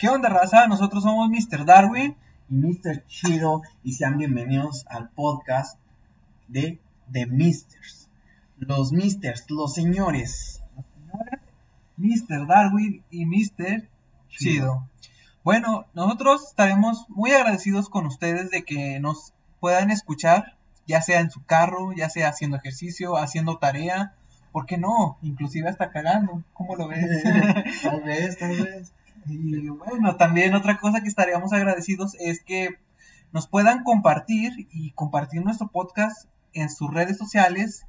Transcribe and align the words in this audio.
¿Qué 0.00 0.08
onda, 0.08 0.30
raza? 0.30 0.66
Nosotros 0.66 1.02
somos 1.02 1.28
Mr. 1.28 1.66
Darwin. 1.66 2.16
y 2.48 2.54
Mr. 2.54 3.04
Chido 3.06 3.60
y 3.84 3.92
sean 3.92 4.16
bienvenidos 4.16 4.86
al 4.88 5.10
podcast 5.10 5.78
de 6.48 6.78
The 7.12 7.26
Misters. 7.26 8.08
Los 8.56 8.92
Misters, 8.92 9.44
los 9.50 9.74
señores. 9.74 10.62
Mr. 11.98 12.46
Darwin 12.46 13.04
y 13.10 13.26
Mr. 13.26 13.90
Chido. 14.30 14.88
Bueno, 15.44 15.84
nosotros 15.92 16.48
estaremos 16.48 17.04
muy 17.10 17.32
agradecidos 17.32 17.90
con 17.90 18.06
ustedes 18.06 18.48
de 18.48 18.62
que 18.64 19.00
nos 19.00 19.34
puedan 19.60 19.90
escuchar, 19.90 20.56
ya 20.86 21.02
sea 21.02 21.20
en 21.20 21.30
su 21.30 21.44
carro, 21.44 21.92
ya 21.92 22.08
sea 22.08 22.30
haciendo 22.30 22.56
ejercicio, 22.56 23.18
haciendo 23.18 23.58
tarea, 23.58 24.14
¿por 24.50 24.64
qué 24.64 24.78
no? 24.78 25.18
Inclusive 25.20 25.68
hasta 25.68 25.90
cagando, 25.90 26.42
¿cómo 26.54 26.74
lo 26.74 26.88
ves? 26.88 27.22
tal 27.82 28.02
vez, 28.02 28.38
tal 28.38 28.64
vez. 28.64 28.94
Y 29.26 29.68
bueno, 29.68 30.16
también 30.16 30.54
otra 30.54 30.78
cosa 30.78 31.00
que 31.00 31.08
estaríamos 31.08 31.52
agradecidos 31.52 32.16
es 32.20 32.42
que 32.42 32.78
nos 33.32 33.46
puedan 33.46 33.84
compartir 33.84 34.68
y 34.72 34.90
compartir 34.92 35.44
nuestro 35.44 35.68
podcast 35.68 36.26
en 36.52 36.68
sus 36.68 36.92
redes 36.92 37.16
sociales, 37.16 37.84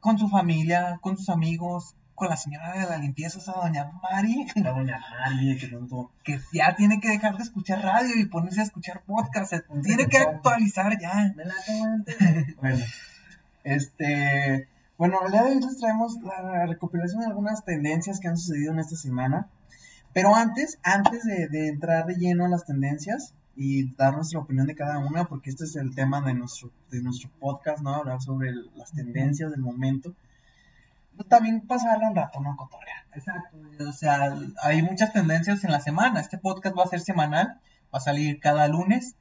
con 0.00 0.18
su 0.18 0.28
familia, 0.28 0.98
con 1.00 1.16
sus 1.16 1.28
amigos, 1.28 1.94
con 2.16 2.30
la 2.30 2.36
señora 2.36 2.72
de 2.72 2.86
la 2.86 2.96
limpieza, 2.96 3.38
esa 3.38 3.52
doña 3.52 3.92
Mari, 4.02 4.46
La 4.56 4.72
doña 4.72 4.98
Mari, 4.98 5.56
que 5.58 5.68
tanto. 5.68 6.10
que 6.24 6.40
ya 6.52 6.74
tiene 6.74 6.98
que 6.98 7.10
dejar 7.10 7.36
de 7.36 7.44
escuchar 7.44 7.82
radio 7.82 8.18
y 8.18 8.24
ponerse 8.26 8.60
a 8.60 8.64
escuchar 8.64 9.02
podcast, 9.06 9.50
se 9.50 9.62
tiene 9.84 10.08
que 10.08 10.18
actualizar 10.18 10.98
ya. 11.00 11.32
Bueno, 12.60 12.84
este. 13.62 14.68
Bueno, 14.98 15.18
el 15.26 15.32
día 15.32 15.42
de 15.42 15.50
hoy 15.50 15.60
les 15.60 15.76
traemos 15.76 16.16
la 16.22 16.64
recopilación 16.64 17.20
de 17.20 17.26
algunas 17.26 17.64
tendencias 17.66 18.18
que 18.18 18.28
han 18.28 18.38
sucedido 18.38 18.72
en 18.72 18.78
esta 18.78 18.96
semana. 18.96 19.48
Pero 20.16 20.34
antes, 20.34 20.78
antes 20.82 21.24
de, 21.24 21.46
de 21.48 21.68
entrar 21.68 22.06
de 22.06 22.14
lleno 22.14 22.46
a 22.46 22.48
las 22.48 22.64
tendencias 22.64 23.34
y 23.54 23.94
dar 23.96 24.14
nuestra 24.14 24.40
opinión 24.40 24.66
de 24.66 24.74
cada 24.74 24.98
una, 24.98 25.26
porque 25.26 25.50
este 25.50 25.64
es 25.64 25.76
el 25.76 25.94
tema 25.94 26.22
de 26.22 26.32
nuestro, 26.32 26.70
de 26.90 27.02
nuestro 27.02 27.28
podcast, 27.38 27.82
¿no? 27.82 27.94
Hablar 27.96 28.22
sobre 28.22 28.48
el- 28.48 28.70
las 28.76 28.92
tendencias 28.92 29.50
del 29.50 29.60
momento. 29.60 30.14
Pues 31.16 31.28
también 31.28 31.60
pasarla 31.66 32.08
un 32.08 32.16
rato, 32.16 32.40
¿no? 32.40 32.56
Cotorrear. 32.56 33.04
Exacto, 33.14 33.58
o 33.86 33.92
sea, 33.92 34.34
hay 34.62 34.80
muchas 34.80 35.12
tendencias 35.12 35.62
en 35.64 35.70
la 35.70 35.80
semana. 35.80 36.18
Este 36.20 36.38
podcast 36.38 36.74
va 36.78 36.84
a 36.84 36.88
ser 36.88 37.00
semanal, 37.00 37.60
va 37.94 37.98
a 37.98 38.00
salir 38.00 38.40
cada 38.40 38.68
lunes. 38.68 39.16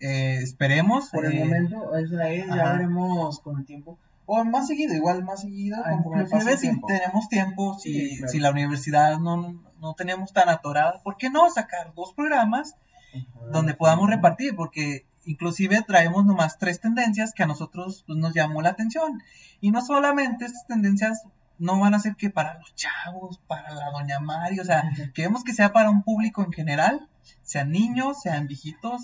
Eh, 0.00 0.40
esperemos. 0.42 1.10
Por 1.10 1.26
el 1.26 1.34
eh, 1.34 1.44
momento, 1.44 1.96
es, 1.96 2.10
ya 2.10 2.52
ajá. 2.52 2.72
veremos 2.72 3.38
con 3.38 3.60
el 3.60 3.64
tiempo. 3.66 3.98
O 4.26 4.42
más 4.44 4.66
seguido, 4.66 4.94
igual 4.94 5.22
más 5.24 5.42
seguido, 5.42 5.76
Ah, 5.84 5.92
Inclusive 5.94 6.56
si 6.56 6.62
tiempo. 6.68 6.86
tenemos 6.86 7.28
tiempo, 7.28 7.78
si, 7.78 7.92
Sí, 8.10 8.16
claro. 8.18 8.32
si 8.32 8.38
la 8.40 8.50
universidad 8.50 9.18
no, 9.18 9.62
no 9.80 9.94
tenemos 9.94 10.32
tan 10.32 10.48
atorada, 10.48 11.00
¿por 11.02 11.16
qué 11.16 11.28
no 11.30 11.50
sacar 11.50 11.92
dos 11.94 12.14
programas 12.14 12.74
Ajá. 13.14 13.46
donde 13.52 13.74
podamos 13.74 14.08
repartir? 14.08 14.56
Porque 14.56 15.06
inclusive 15.26 15.82
traemos 15.86 16.24
nomás 16.24 16.58
tres 16.58 16.80
tendencias 16.80 17.32
que 17.34 17.42
a 17.42 17.46
nosotros 17.46 18.04
pues, 18.06 18.18
nos 18.18 18.32
llamó 18.34 18.62
la 18.62 18.70
atención. 18.70 19.22
Y 19.60 19.70
no 19.70 19.82
solamente 19.82 20.44
estas 20.46 20.66
tendencias 20.66 21.22
no 21.58 21.78
van 21.78 21.94
a 21.94 21.98
ser 22.00 22.16
que 22.16 22.30
para 22.30 22.58
los 22.58 22.74
chavos, 22.74 23.40
para 23.46 23.72
la 23.74 23.90
doña 23.90 24.20
Mari, 24.20 24.58
o 24.60 24.64
sea, 24.64 24.90
queremos 25.14 25.44
que 25.44 25.52
sea 25.54 25.72
para 25.72 25.88
un 25.90 26.02
público 26.02 26.42
en 26.42 26.52
general, 26.52 27.08
sean 27.42 27.70
niños, 27.70 28.20
sean 28.22 28.46
viejitos, 28.48 29.02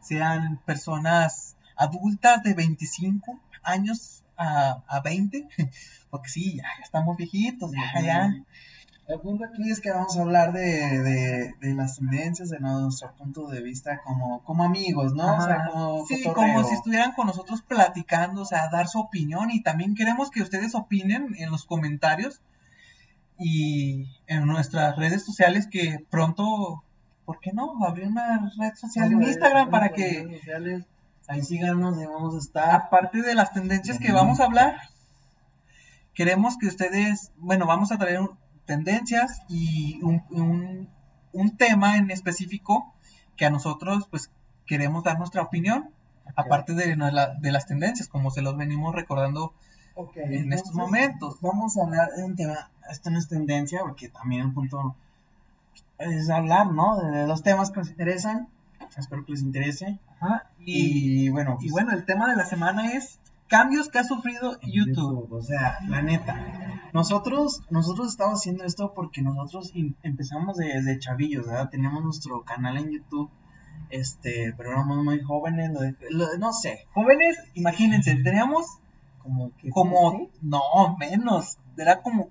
sean 0.00 0.60
personas 0.64 1.56
adultas 1.76 2.42
de 2.42 2.54
25 2.54 3.40
años 3.62 4.22
a, 4.36 4.82
a 4.88 5.00
20, 5.00 5.48
porque 6.10 6.28
sí, 6.28 6.56
ya, 6.56 6.62
ya 6.62 6.84
estamos 6.84 7.16
viejitos, 7.16 7.72
ya, 7.72 8.00
ya. 8.02 8.34
El 9.08 9.20
punto 9.20 9.44
aquí 9.44 9.70
es 9.70 9.80
que 9.80 9.92
vamos 9.92 10.16
a 10.16 10.22
hablar 10.22 10.52
de, 10.52 10.98
de, 11.00 11.54
de 11.60 11.74
las 11.74 11.96
tendencias 11.98 12.48
de 12.50 12.58
nuestro 12.58 13.14
punto 13.14 13.46
de 13.46 13.62
vista 13.62 14.00
como, 14.02 14.42
como 14.42 14.64
amigos, 14.64 15.14
¿no? 15.14 15.36
O 15.36 15.40
sea, 15.40 15.68
como 15.70 16.04
Sí, 16.06 16.24
cotorreo. 16.24 16.54
como 16.54 16.68
si 16.68 16.74
estuvieran 16.74 17.12
con 17.12 17.28
nosotros 17.28 17.62
platicando, 17.62 18.42
o 18.42 18.44
sea, 18.44 18.68
dar 18.68 18.88
su 18.88 18.98
opinión 18.98 19.52
y 19.52 19.62
también 19.62 19.94
queremos 19.94 20.30
que 20.32 20.42
ustedes 20.42 20.74
opinen 20.74 21.36
en 21.38 21.52
los 21.52 21.64
comentarios 21.66 22.40
y 23.38 24.08
en 24.26 24.46
nuestras 24.46 24.96
redes 24.96 25.24
sociales 25.24 25.68
que 25.68 26.04
pronto, 26.10 26.82
¿por 27.24 27.38
qué 27.38 27.52
no? 27.52 27.84
Abrir 27.86 28.08
una 28.08 28.50
red 28.58 28.74
social 28.74 29.12
en 29.12 29.22
Instagram 29.22 29.70
para 29.70 29.90
que, 29.90 30.24
sociales. 30.38 30.84
Ahí 31.28 31.42
síganos, 31.42 31.98
ahí 31.98 32.06
vamos 32.06 32.34
a 32.34 32.38
estar. 32.38 32.70
aparte 32.74 33.22
de 33.22 33.34
las 33.34 33.52
tendencias 33.52 33.98
que 33.98 34.12
vamos 34.12 34.40
a 34.40 34.44
hablar, 34.44 34.76
queremos 36.14 36.56
que 36.56 36.66
ustedes, 36.68 37.32
bueno, 37.36 37.66
vamos 37.66 37.92
a 37.92 37.98
traer 37.98 38.20
un- 38.20 38.38
tendencias 38.64 39.42
y 39.48 40.00
un, 40.02 40.22
un, 40.30 40.88
un 41.32 41.56
tema 41.56 41.96
en 41.96 42.10
específico 42.10 42.92
que 43.36 43.46
a 43.46 43.50
nosotros 43.50 44.06
pues 44.10 44.30
queremos 44.66 45.04
dar 45.04 45.18
nuestra 45.18 45.42
opinión, 45.42 45.90
aparte 46.34 46.74
de, 46.74 46.96
de 46.96 47.52
las 47.52 47.66
tendencias, 47.66 48.08
como 48.08 48.30
se 48.30 48.42
los 48.42 48.56
venimos 48.56 48.94
recordando 48.94 49.52
en 50.16 50.52
estos 50.52 50.74
momentos. 50.74 51.40
Vamos 51.40 51.76
a 51.76 51.82
hablar 51.84 52.10
de 52.16 52.24
un 52.24 52.34
tema, 52.36 52.70
esto 52.90 53.10
no 53.10 53.18
es 53.18 53.28
tendencia, 53.28 53.80
porque 53.82 54.08
también 54.08 54.42
el 54.46 54.52
punto 54.52 54.96
es 55.98 56.28
hablar, 56.30 56.72
¿no? 56.72 56.96
De 56.98 57.26
los 57.26 57.42
temas 57.42 57.70
que 57.70 57.80
nos 57.80 57.88
interesan. 57.90 58.48
Espero 58.96 59.24
que 59.24 59.32
les 59.32 59.42
interese. 59.42 59.98
Y, 60.58 61.26
Y, 61.26 61.28
bueno, 61.30 61.56
y 61.60 61.68
pues, 61.70 61.72
bueno, 61.72 61.92
el 61.92 62.04
tema 62.04 62.28
de 62.30 62.36
la 62.36 62.44
semana 62.46 62.92
es 62.92 63.18
cambios 63.48 63.88
que 63.88 63.98
ha 63.98 64.04
sufrido 64.04 64.58
YouTube. 64.62 65.32
O 65.32 65.42
sea, 65.42 65.78
la 65.88 66.02
neta. 66.02 66.80
Nosotros, 66.92 67.62
nosotros 67.70 68.08
estamos 68.08 68.40
haciendo 68.40 68.64
esto 68.64 68.92
porque 68.94 69.22
nosotros 69.22 69.72
empezamos 70.02 70.56
desde 70.56 70.98
chavillos, 70.98 71.46
¿verdad? 71.46 71.68
Teníamos 71.70 72.02
nuestro 72.02 72.42
canal 72.42 72.76
en 72.78 72.90
YouTube, 72.90 73.30
este, 73.90 74.52
pero 74.56 74.70
éramos 74.72 75.04
muy 75.04 75.20
jóvenes, 75.20 75.70
lo 75.72 75.80
de- 75.80 75.94
lo- 76.10 76.36
no 76.38 76.52
sé, 76.52 76.86
Jóvenes, 76.94 77.36
imagínense, 77.54 78.16
teníamos 78.16 78.66
como 79.22 79.52
que... 79.58 79.70
como, 79.70 80.28
no, 80.42 80.60
menos, 80.98 81.58
era 81.76 82.00
como 82.02 82.30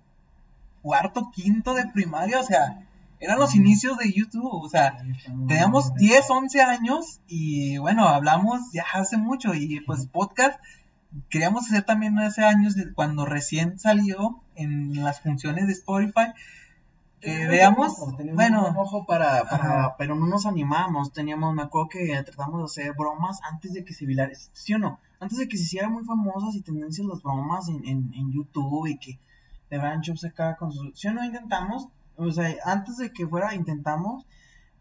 cuarto, 0.82 1.32
quinto 1.34 1.74
de 1.76 1.88
primaria, 1.88 2.40
o 2.40 2.44
sea, 2.44 2.88
eran 3.20 3.40
los 3.40 3.56
inicios 3.56 3.98
de 3.98 4.12
YouTube, 4.12 4.64
o 4.64 4.70
sea, 4.70 4.98
teníamos 5.48 5.94
10, 5.96 6.30
11 6.30 6.62
años 6.62 7.22
y 7.28 7.78
bueno, 7.78 8.08
hablamos 8.08 8.62
ya 8.74 8.86
hace 8.94 9.18
mucho 9.18 9.54
y 9.54 9.80
pues 9.82 10.08
podcast 10.08 10.60
queríamos 11.30 11.66
hacer 11.66 11.84
también 11.84 12.18
hace 12.20 12.44
años 12.44 12.76
cuando 12.94 13.26
recién 13.26 13.80
salió 13.80 14.44
en 14.56 15.04
las 15.04 15.22
funciones 15.22 15.68
de 15.68 15.74
Spotify 15.74 16.34
Teníamos 17.26 17.50
veamos, 17.50 18.00
un 18.00 18.14
ojo, 18.14 18.36
bueno, 18.36 18.68
un 18.68 18.78
ojo 18.78 19.06
para, 19.06 19.46
para 19.46 19.96
pero 19.98 20.16
no 20.16 20.28
nos 20.28 20.46
animamos, 20.46 21.12
teníamos, 21.12 21.56
me 21.56 21.64
acuerdo 21.64 21.90
que 21.90 22.24
tratamos 22.24 22.60
de 22.60 22.66
hacer 22.66 22.96
bromas 22.96 23.40
antes 23.52 23.74
de 23.74 23.84
que 23.84 23.94
se 23.94 24.06
virar, 24.06 24.32
¿sí 24.36 24.74
o 24.76 24.78
no? 24.78 25.00
Antes 25.20 25.40
de 25.40 25.48
que 25.48 25.58
se 25.58 25.64
hicieran 25.64 25.92
muy 25.92 26.04
famosas 26.06 26.54
y 26.56 26.62
tendencias 26.62 27.08
las 27.08 27.24
bromas 27.24 27.68
en, 27.70 27.84
en, 27.88 28.14
en 28.14 28.32
YouTube 28.32 28.88
y 28.88 28.98
que 28.98 29.20
de 29.72 30.18
se 30.18 30.28
acaba 30.28 30.56
con 30.56 30.72
sus, 30.72 31.00
¿sí 31.00 31.08
o 31.08 31.14
no? 31.14 31.24
Intentamos, 31.24 31.88
o 32.18 32.32
sea, 32.32 32.54
antes 32.66 32.98
de 32.98 33.12
que 33.12 33.28
fuera, 33.28 33.54
intentamos, 33.56 34.26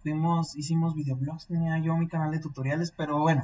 fuimos, 0.02 0.56
hicimos 0.56 0.94
videoblogs, 0.94 1.46
tenía 1.46 1.78
yo 1.78 1.96
mi 1.96 2.08
canal 2.08 2.30
de 2.30 2.38
tutoriales, 2.38 2.90
pero 2.90 3.18
bueno, 3.20 3.42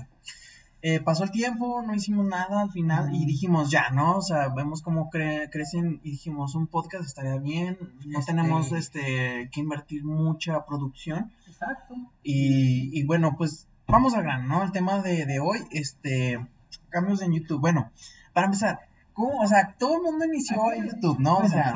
eh, 0.83 1.01
pasó 1.01 1.25
el 1.25 1.31
tiempo, 1.31 1.83
no 1.83 1.95
hicimos 1.95 2.27
nada 2.27 2.63
al 2.63 2.71
final 2.71 3.15
y 3.15 3.25
Mm. 3.25 3.27
dijimos 3.27 3.71
ya, 3.71 3.91
¿no? 3.91 4.17
O 4.17 4.23
sea, 4.23 4.49
vemos 4.49 4.81
cómo 4.83 5.11
cre- 5.11 5.51
crecen 5.51 6.01
y 6.03 6.13
dijimos 6.13 6.55
un 6.55 6.67
podcast 6.67 7.05
estaría 7.05 7.37
bien, 7.37 7.79
no 8.07 8.19
Este- 8.21 8.33
tenemos 8.33 8.73
este 8.73 9.51
que 9.53 9.61
invertir 9.61 10.05
mucha 10.05 10.65
producción 10.65 11.33
exacto. 11.47 11.95
y, 12.23 12.99
y 12.99 13.05
bueno, 13.05 13.35
pues 13.37 13.67
vamos 13.87 14.15
al 14.15 14.23
grano, 14.23 14.47
¿no? 14.49 14.63
El 14.63 14.73
tema 14.73 15.03
de, 15.03 15.27
de 15.27 15.39
hoy, 15.41 15.59
este, 15.71 16.47
cambios 16.89 17.21
en 17.23 17.33
YouTube. 17.33 17.61
Bueno, 17.61 17.91
para 18.33 18.47
empezar, 18.47 18.81
¿cómo? 19.13 19.41
O 19.43 19.47
sea, 19.49 19.75
todo 19.79 19.97
el 19.97 20.03
mundo 20.03 20.25
inició 20.25 20.73
en 20.73 20.89
YouTube, 20.89 21.19
¿no? 21.19 21.39
O 21.39 21.49
sea. 21.49 21.75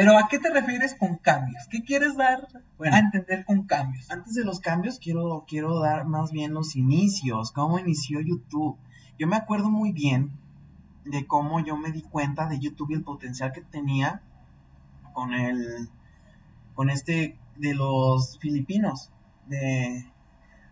Pero 0.00 0.16
¿a 0.18 0.28
qué 0.28 0.38
te 0.38 0.48
refieres 0.50 0.94
con 0.94 1.16
cambios? 1.16 1.66
¿Qué 1.68 1.82
quieres 1.84 2.16
dar 2.16 2.48
Bueno. 2.78 2.96
a 2.96 2.98
entender 3.00 3.44
con 3.44 3.66
cambios? 3.66 4.10
Antes 4.10 4.32
de 4.34 4.44
los 4.44 4.60
cambios, 4.60 4.98
quiero, 4.98 5.44
quiero 5.46 5.78
dar 5.80 6.06
más 6.06 6.32
bien 6.32 6.54
los 6.54 6.74
inicios, 6.74 7.52
cómo 7.52 7.78
inició 7.78 8.20
YouTube. 8.22 8.78
Yo 9.18 9.26
me 9.26 9.36
acuerdo 9.36 9.68
muy 9.70 9.92
bien 9.92 10.30
de 11.04 11.26
cómo 11.26 11.60
yo 11.60 11.76
me 11.76 11.92
di 11.92 12.00
cuenta 12.00 12.46
de 12.46 12.58
YouTube 12.58 12.92
y 12.92 12.94
el 12.94 13.02
potencial 13.02 13.52
que 13.52 13.60
tenía 13.60 14.22
con 15.12 15.34
el, 15.34 15.90
con 16.74 16.88
este, 16.88 17.36
de 17.56 17.74
los 17.74 18.38
filipinos, 18.38 19.10
de, 19.48 20.06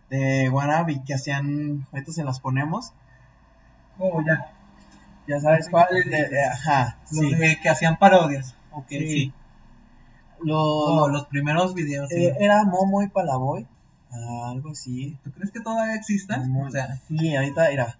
de 0.09 0.49
Warabi, 0.49 1.03
que 1.03 1.13
hacían, 1.13 1.85
ahorita 1.91 2.11
se 2.13 2.23
las 2.23 2.39
ponemos, 2.39 2.93
Oh, 3.99 4.23
ya. 4.25 4.53
ya 5.27 5.39
sabes 5.39 5.69
cuál, 5.69 5.87
de- 6.05 6.29
de- 6.29 6.45
ajá, 6.45 6.97
Los 7.11 7.19
sí, 7.19 7.35
de 7.35 7.59
que 7.61 7.69
hacían 7.69 7.97
parodias 7.99 8.55
porque 8.79 8.99
sí. 8.99 9.07
sí. 9.07 9.33
Los, 10.41 10.57
oh, 10.57 11.09
los 11.09 11.25
primeros 11.25 11.73
videos. 11.73 12.09
Eh, 12.11 12.33
sí. 12.37 12.43
Era 12.43 12.63
Momo 12.63 13.03
y 13.03 13.09
Palaboy. 13.09 13.67
Ah, 14.11 14.49
algo 14.51 14.71
así. 14.71 15.17
¿Tú 15.23 15.31
crees 15.31 15.51
que 15.51 15.59
todavía 15.59 15.95
exista? 15.95 16.37
Momo, 16.37 16.67
o 16.67 16.71
sea, 16.71 16.99
sí, 17.07 17.35
ahorita, 17.35 17.69
mira. 17.69 17.97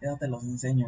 Ya 0.00 0.16
te 0.16 0.28
los 0.28 0.44
enseño. 0.44 0.86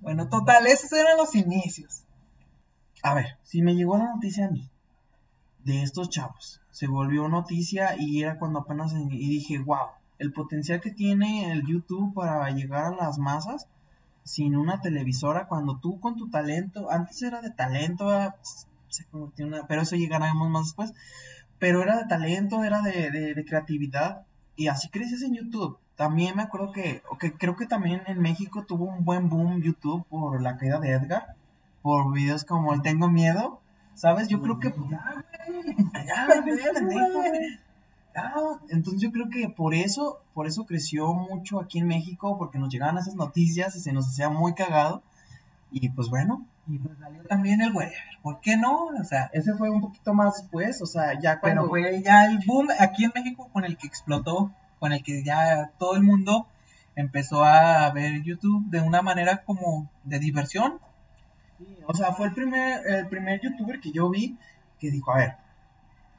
Bueno, 0.00 0.28
total, 0.28 0.66
esos 0.66 0.92
eran 0.92 1.16
los 1.16 1.34
inicios. 1.34 2.04
A 3.02 3.14
ver, 3.14 3.38
si 3.42 3.60
me 3.60 3.74
llegó 3.74 3.98
la 3.98 4.14
noticia 4.14 4.46
a 4.46 4.50
mí 4.50 4.70
de 5.66 5.82
estos 5.82 6.08
chavos, 6.08 6.60
se 6.70 6.86
volvió 6.86 7.28
noticia 7.28 7.96
y 7.98 8.22
era 8.22 8.38
cuando 8.38 8.60
apenas 8.60 8.94
y 8.94 9.28
dije, 9.28 9.58
wow, 9.58 9.88
el 10.20 10.32
potencial 10.32 10.80
que 10.80 10.92
tiene 10.92 11.50
el 11.50 11.66
YouTube 11.66 12.14
para 12.14 12.48
llegar 12.52 12.84
a 12.84 12.96
las 12.96 13.18
masas 13.18 13.66
sin 14.22 14.56
una 14.56 14.80
televisora, 14.80 15.48
cuando 15.48 15.78
tú 15.78 15.98
con 15.98 16.16
tu 16.16 16.30
talento, 16.30 16.88
antes 16.90 17.20
era 17.20 17.40
de 17.40 17.50
talento, 17.50 18.08
se 18.88 19.04
convirtió 19.06 19.44
en 19.44 19.54
una, 19.54 19.66
pero 19.66 19.82
eso 19.82 19.96
llegaremos 19.96 20.48
más 20.48 20.66
después, 20.66 20.94
pero 21.58 21.82
era 21.82 21.96
de 21.96 22.06
talento, 22.06 22.62
era 22.62 22.80
de, 22.80 23.10
de, 23.10 23.44
creatividad 23.44 24.22
y 24.54 24.68
así 24.68 24.88
creces 24.88 25.22
en 25.22 25.34
YouTube. 25.34 25.78
También 25.96 26.36
me 26.36 26.42
acuerdo 26.42 26.70
que, 26.70 27.02
que 27.18 27.32
creo 27.32 27.56
que 27.56 27.66
también 27.66 28.02
en 28.06 28.20
México 28.20 28.64
tuvo 28.64 28.84
un 28.84 29.04
buen 29.04 29.28
boom 29.28 29.62
YouTube 29.62 30.06
por 30.08 30.40
la 30.40 30.56
caída 30.56 30.78
de 30.78 30.90
Edgar, 30.90 31.34
por 31.82 32.12
videos 32.12 32.44
como 32.44 32.72
el 32.72 32.82
Tengo 32.82 33.10
Miedo, 33.10 33.60
¿sabes? 33.96 34.28
Yo 34.28 34.40
creo 34.40 34.60
que... 34.60 34.72
Ya, 38.14 38.24
entonces 38.70 39.02
yo 39.02 39.10
creo 39.12 39.28
que 39.28 39.50
por 39.50 39.74
eso, 39.74 40.20
por 40.32 40.46
eso 40.46 40.64
creció 40.64 41.12
mucho 41.12 41.60
aquí 41.60 41.80
en 41.80 41.86
México, 41.86 42.38
porque 42.38 42.58
nos 42.58 42.70
llegaban 42.70 42.96
esas 42.96 43.14
noticias 43.14 43.76
y 43.76 43.80
se 43.80 43.92
nos 43.92 44.08
hacía 44.08 44.30
muy 44.30 44.54
cagado. 44.54 45.02
Y 45.70 45.90
pues 45.90 46.08
bueno. 46.08 46.46
Y 46.66 46.78
pues 46.78 46.96
salió 46.98 47.22
también 47.24 47.60
el 47.60 47.72
güey. 47.72 47.90
¿Por 48.22 48.40
qué 48.40 48.56
no? 48.56 48.86
O 48.86 49.04
sea, 49.04 49.30
ese 49.32 49.54
fue 49.54 49.68
un 49.68 49.80
poquito 49.80 50.14
más 50.14 50.36
después, 50.40 50.80
o 50.80 50.86
sea, 50.86 51.20
ya 51.20 51.40
cuando... 51.40 51.68
fue 51.68 52.02
ya 52.02 52.26
el 52.26 52.38
boom 52.46 52.68
aquí 52.78 53.04
en 53.04 53.12
México 53.14 53.50
con 53.52 53.64
el 53.64 53.76
que 53.76 53.86
explotó, 53.86 54.50
con 54.78 54.92
el 54.92 55.02
que 55.02 55.22
ya 55.22 55.72
todo 55.78 55.96
el 55.96 56.02
mundo 56.02 56.46
empezó 56.94 57.44
a 57.44 57.90
ver 57.90 58.22
YouTube 58.22 58.64
de 58.70 58.80
una 58.80 59.02
manera 59.02 59.42
como 59.44 59.90
de 60.04 60.18
diversión. 60.18 60.80
O 61.86 61.94
sea, 61.94 62.12
fue 62.12 62.26
el 62.26 62.34
primer, 62.34 62.86
el 62.86 63.08
primer 63.08 63.40
youtuber 63.40 63.80
que 63.80 63.92
yo 63.92 64.10
vi 64.10 64.36
que 64.78 64.90
dijo, 64.90 65.12
a 65.12 65.16
ver, 65.16 65.36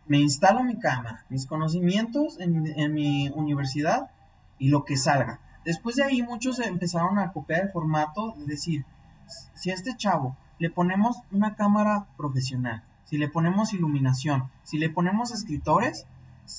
me 0.08 0.20
instalo 0.20 0.64
mi 0.64 0.80
cámara, 0.80 1.26
mis 1.30 1.46
conocimientos 1.46 2.40
en, 2.40 2.94
mi 2.94 3.30
universidad 3.30 4.10
y 4.58 4.70
lo 4.70 4.86
que 4.86 4.98
salga. 4.98 5.40
Después 5.66 5.98
de 5.98 6.04
ahí 6.04 6.22
muchos 6.22 6.60
empezaron 6.60 7.20
a 7.20 7.32
copiar 7.34 7.64
el 7.64 7.72
formato 7.72 8.34
de 8.38 8.46
decir, 8.46 8.86
si 9.54 9.70
a 9.70 9.74
este 9.74 9.96
chavo 9.98 10.38
le 10.60 10.70
ponemos 10.70 11.18
una 11.32 11.56
cámara 11.56 12.08
profesional, 12.16 12.84
si 13.04 13.18
le 13.18 13.28
ponemos 13.28 13.74
iluminación, 13.74 14.50
si 14.64 14.78
le 14.78 14.90
ponemos 14.90 15.32
escritores 15.32 16.06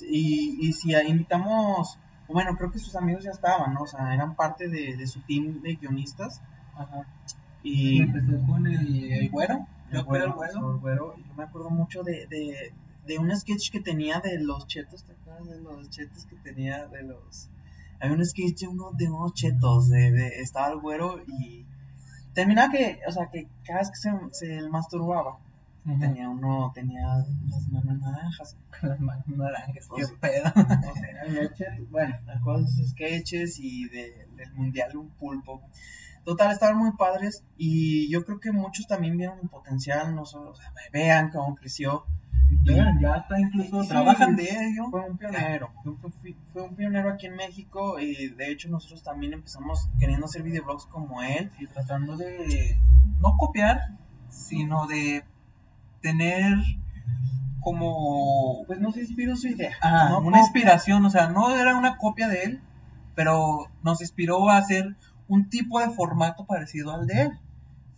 y, 0.08 0.72
si 0.74 0.94
invitamos, 0.94 1.98
bueno, 2.28 2.56
creo 2.56 2.70
que 2.70 2.78
sus 2.78 2.96
amigos 2.96 3.24
ya 3.24 3.30
estaban, 3.30 3.72
¿no? 3.72 3.82
O 3.82 3.86
sea, 3.86 4.12
eran 4.12 4.34
parte 4.34 4.68
de, 4.68 5.06
su 5.06 5.20
team 5.22 5.62
de 5.62 5.76
guionistas. 5.76 6.42
Ajá. 6.76 7.06
Y 7.62 8.02
empezó 8.02 8.46
con 8.46 8.66
el, 8.66 9.28
güero. 9.30 9.66
El 9.90 10.02
güero, 10.02 10.36
el 10.44 10.78
güero. 10.78 11.16
Yo 11.16 11.34
me 11.34 11.44
acuerdo 11.44 11.70
mucho 11.70 12.02
de, 12.02 12.26
de 13.08 13.18
un 13.18 13.34
sketch 13.34 13.70
que 13.70 13.80
tenía 13.80 14.20
de 14.20 14.38
los 14.38 14.66
chetos, 14.66 15.02
¿te 15.02 15.12
acuerdas 15.12 15.48
de 15.48 15.60
los 15.62 15.88
chetos 15.88 16.26
que 16.26 16.36
tenía 16.36 16.86
de 16.86 17.02
los... 17.04 17.48
Hay 18.00 18.10
un 18.10 18.24
sketch 18.24 18.60
de, 18.60 18.68
uno, 18.68 18.92
de 18.92 19.08
unos 19.08 19.32
chetos, 19.32 19.88
de, 19.88 20.28
estaba 20.40 20.68
el 20.68 20.78
güero 20.78 21.20
y 21.26 21.64
terminaba 22.34 22.70
que, 22.70 23.00
o 23.08 23.10
sea, 23.10 23.28
que 23.30 23.48
cada 23.64 23.80
vez 23.80 23.90
que 23.90 23.96
se, 23.96 24.10
se 24.32 24.68
masturbaba, 24.68 25.38
tenía 25.98 26.28
uno, 26.28 26.70
tenía 26.74 27.00
las 27.48 27.66
manos 27.68 27.98
naranjas. 27.98 28.56
Las 28.82 29.00
manos 29.00 29.26
naranjas, 29.26 29.88
qué 29.96 30.04
pedo. 30.20 30.52
O 30.54 31.56
sea, 31.56 31.78
bueno, 31.90 32.14
me 32.26 32.32
acuerdo 32.34 32.60
de 32.60 32.66
esos 32.66 32.90
sketches 32.90 33.58
y 33.58 33.88
de, 33.88 34.28
del 34.36 34.52
mundial 34.52 34.96
un 34.96 35.08
pulpo. 35.08 35.62
Total, 36.28 36.52
estaban 36.52 36.76
muy 36.76 36.92
padres 36.92 37.42
y 37.56 38.10
yo 38.10 38.22
creo 38.26 38.38
que 38.38 38.52
muchos 38.52 38.86
también 38.86 39.16
vieron 39.16 39.38
el 39.40 39.48
potencial, 39.48 40.14
no 40.14 40.26
solo, 40.26 40.50
o 40.50 40.54
sea, 40.54 40.70
vean 40.92 41.30
cómo 41.30 41.54
creció. 41.54 42.04
Ya 42.64 43.16
está 43.16 43.40
incluso 43.40 43.82
trabajan 43.88 44.36
de 44.36 44.44
ello. 44.44 44.90
Fue 44.90 45.08
un 45.08 45.16
pionero, 45.16 45.72
fue, 46.52 46.62
un 46.64 46.76
pionero 46.76 47.08
aquí 47.08 47.28
en 47.28 47.36
México 47.36 47.98
y 47.98 48.28
de 48.28 48.50
hecho 48.50 48.68
nosotros 48.68 49.02
también 49.02 49.32
empezamos 49.32 49.88
queriendo 49.98 50.26
hacer 50.26 50.42
videoblogs 50.42 50.84
como 50.84 51.22
él. 51.22 51.50
Y 51.58 51.66
tratando 51.66 52.14
de 52.18 52.78
no 53.20 53.34
copiar, 53.38 53.80
sino 54.28 54.86
de 54.86 55.24
tener 56.02 56.58
como 57.62 58.66
pues 58.66 58.80
nos 58.80 58.98
inspiró 58.98 59.34
su 59.34 59.48
idea, 59.48 59.78
una 60.22 60.40
inspiración, 60.40 61.06
o 61.06 61.10
sea, 61.10 61.30
no 61.30 61.56
era 61.56 61.74
una 61.74 61.96
copia 61.96 62.28
de 62.28 62.42
él, 62.42 62.62
pero 63.14 63.70
nos 63.82 64.02
inspiró 64.02 64.50
a 64.50 64.58
hacer 64.58 64.94
un 65.28 65.48
tipo 65.48 65.78
de 65.80 65.90
formato 65.90 66.46
parecido 66.46 66.92
al 66.92 67.06
de 67.06 67.22
él. 67.22 67.30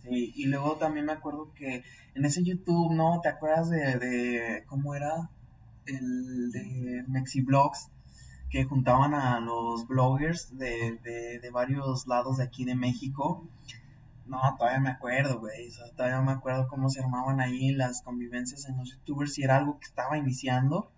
Sí, 0.03 0.33
y 0.35 0.45
luego 0.45 0.77
también 0.77 1.05
me 1.05 1.13
acuerdo 1.13 1.53
que 1.53 1.83
en 2.15 2.25
ese 2.25 2.43
YouTube, 2.43 2.93
¿no? 2.93 3.21
¿Te 3.21 3.29
acuerdas 3.29 3.69
de, 3.69 3.97
de 3.97 4.63
cómo 4.67 4.95
era 4.95 5.29
el 5.85 6.51
de 6.51 7.05
Mexiblogs? 7.07 7.89
Que 8.49 8.65
juntaban 8.65 9.13
a 9.13 9.39
los 9.39 9.87
bloggers 9.87 10.57
de, 10.57 10.99
de, 11.03 11.39
de 11.39 11.51
varios 11.51 12.05
lados 12.07 12.37
de 12.37 12.43
aquí 12.43 12.65
de 12.65 12.75
México. 12.75 13.47
No, 14.25 14.39
todavía 14.57 14.79
me 14.79 14.89
acuerdo, 14.89 15.39
güey. 15.39 15.69
todavía 15.95 16.21
me 16.21 16.33
acuerdo 16.33 16.67
cómo 16.67 16.89
se 16.89 16.99
armaban 17.01 17.39
ahí 17.39 17.71
las 17.71 18.01
convivencias 18.01 18.67
en 18.67 18.77
los 18.77 18.89
youtubers. 18.91 19.33
Si 19.33 19.43
era 19.43 19.57
algo 19.57 19.79
que 19.79 19.85
estaba 19.85 20.17
iniciando. 20.17 20.91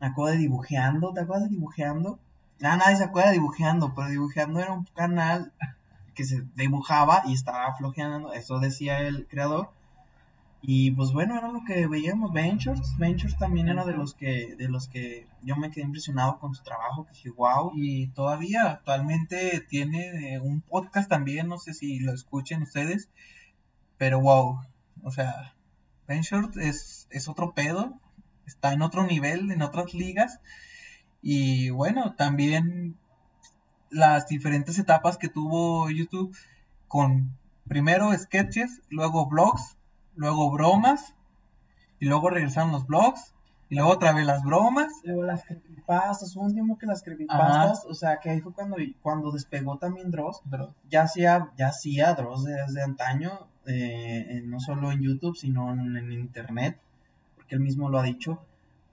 Me 0.00 0.06
acuerdo 0.06 0.32
de 0.32 0.38
dibujeando. 0.38 1.12
¿Te 1.12 1.20
acuerdas 1.20 1.44
de 1.50 1.56
dibujeando? 1.56 2.18
Nada, 2.60 2.76
nadie 2.76 2.96
se 2.96 3.04
acuerda 3.04 3.28
de 3.30 3.34
dibujeando, 3.34 3.94
pero 3.94 4.08
dibujeando 4.08 4.60
era 4.60 4.72
un 4.72 4.84
canal 4.84 5.52
que 6.14 6.24
se 6.24 6.44
dibujaba 6.54 7.22
y 7.26 7.34
estaba 7.34 7.74
flojeando, 7.76 8.32
eso 8.32 8.60
decía 8.60 9.00
el 9.00 9.26
creador. 9.26 9.70
Y 10.62 10.92
pues 10.92 11.12
bueno, 11.12 11.36
era 11.36 11.48
lo 11.48 11.62
que 11.64 11.86
veíamos 11.86 12.32
Ventures. 12.32 12.96
Ventures 12.96 13.36
también 13.36 13.68
era 13.68 13.84
de 13.84 13.92
los 13.92 14.14
que 14.14 14.56
de 14.56 14.68
los 14.68 14.88
que 14.88 15.26
yo 15.42 15.56
me 15.56 15.70
quedé 15.70 15.84
impresionado 15.84 16.38
con 16.38 16.54
su 16.54 16.62
trabajo, 16.62 17.04
que 17.04 17.12
dije, 17.12 17.30
wow. 17.30 17.72
Y 17.74 18.06
todavía 18.08 18.70
actualmente 18.70 19.60
tiene 19.68 20.40
un 20.40 20.62
podcast 20.62 21.10
también, 21.10 21.48
no 21.48 21.58
sé 21.58 21.74
si 21.74 21.98
lo 22.00 22.14
escuchen 22.14 22.62
ustedes, 22.62 23.10
pero 23.98 24.20
wow, 24.20 24.60
o 25.02 25.10
sea, 25.10 25.54
Ventures 26.08 26.56
es, 26.56 27.08
es 27.10 27.28
otro 27.28 27.52
pedo, 27.52 28.00
está 28.46 28.72
en 28.72 28.80
otro 28.82 29.06
nivel, 29.06 29.50
en 29.50 29.60
otras 29.60 29.92
ligas. 29.92 30.40
Y 31.26 31.70
bueno, 31.70 32.14
también 32.16 32.98
las 33.88 34.28
diferentes 34.28 34.78
etapas 34.78 35.16
que 35.16 35.30
tuvo 35.30 35.88
YouTube 35.88 36.36
con 36.86 37.34
primero 37.66 38.12
sketches, 38.12 38.82
luego 38.90 39.26
vlogs, 39.26 39.78
luego 40.16 40.50
bromas, 40.50 41.14
y 41.98 42.04
luego 42.04 42.28
regresaron 42.28 42.72
los 42.72 42.86
vlogs, 42.86 43.32
y 43.70 43.76
luego 43.76 43.90
otra 43.90 44.12
vez 44.12 44.26
las 44.26 44.44
bromas. 44.44 44.92
Luego 45.02 45.22
las 45.22 45.46
creepypastas, 45.46 46.36
hubo 46.36 46.44
un 46.44 46.52
tiempo 46.52 46.76
que 46.76 46.84
las 46.84 47.02
creepypastas, 47.02 47.86
o 47.86 47.94
sea, 47.94 48.18
que 48.18 48.28
ahí 48.28 48.42
fue 48.42 48.52
cuando, 48.52 48.76
cuando 49.00 49.32
despegó 49.32 49.78
también 49.78 50.10
Dross. 50.10 50.42
Ya 50.90 51.04
hacía, 51.04 51.52
ya 51.56 51.68
hacía 51.68 52.12
Dross 52.12 52.44
desde 52.44 52.82
antaño, 52.82 53.48
eh, 53.64 54.42
no 54.44 54.60
solo 54.60 54.92
en 54.92 55.00
YouTube, 55.00 55.36
sino 55.36 55.72
en 55.72 56.12
internet, 56.12 56.78
porque 57.36 57.54
él 57.54 57.62
mismo 57.62 57.88
lo 57.88 57.98
ha 57.98 58.02
dicho 58.02 58.44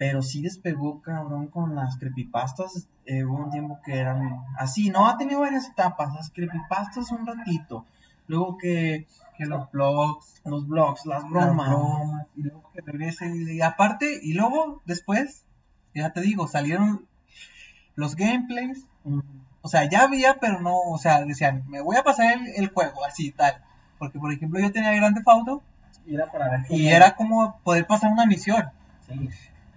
pero 0.01 0.23
sí 0.23 0.41
despegó 0.41 0.99
cabrón 0.99 1.45
con 1.45 1.75
las 1.75 1.95
creepypastas. 1.99 2.87
Eh, 3.05 3.23
hubo 3.23 3.43
un 3.43 3.51
tiempo 3.51 3.79
que 3.85 3.99
eran 3.99 4.43
así, 4.57 4.89
¿no? 4.89 5.07
Ha 5.07 5.15
tenido 5.15 5.41
varias 5.41 5.69
etapas. 5.69 6.11
Las 6.15 6.31
creepypastas 6.31 7.11
un 7.11 7.27
ratito. 7.27 7.85
Luego 8.25 8.57
que, 8.57 9.05
que 9.37 9.45
los 9.45 9.69
blogs, 9.69 10.41
los 10.43 10.67
blogs, 10.67 11.05
las 11.05 11.29
bromas. 11.29 12.25
y 12.35 12.41
luego 12.41 12.71
que 12.73 12.81
regrese. 12.81 13.31
Y 13.31 13.61
aparte, 13.61 14.19
y 14.23 14.33
luego 14.33 14.81
después, 14.85 15.45
ya 15.93 16.11
te 16.11 16.21
digo, 16.21 16.47
salieron 16.47 17.05
los 17.93 18.15
gameplays. 18.15 18.87
O 19.61 19.67
sea, 19.67 19.87
ya 19.87 20.01
había, 20.01 20.39
pero 20.39 20.61
no, 20.61 20.79
o 20.79 20.97
sea, 20.97 21.23
decían, 21.23 21.63
me 21.67 21.79
voy 21.79 21.97
a 21.97 22.03
pasar 22.03 22.39
el, 22.55 22.69
juego, 22.69 23.05
así 23.05 23.31
tal. 23.33 23.63
Porque, 23.99 24.17
por 24.17 24.33
ejemplo, 24.33 24.59
yo 24.59 24.71
tenía 24.71 24.95
Grande 24.95 25.21
Fauto. 25.21 25.61
Y 26.07 26.15
era 26.15 26.31
para 26.31 26.49
ver 26.49 26.61
Y 26.71 26.87
era 26.87 27.15
como 27.15 27.59
poder 27.59 27.85
pasar 27.85 28.11
una 28.11 28.25
misión. 28.25 28.71
Sí. 29.07 29.29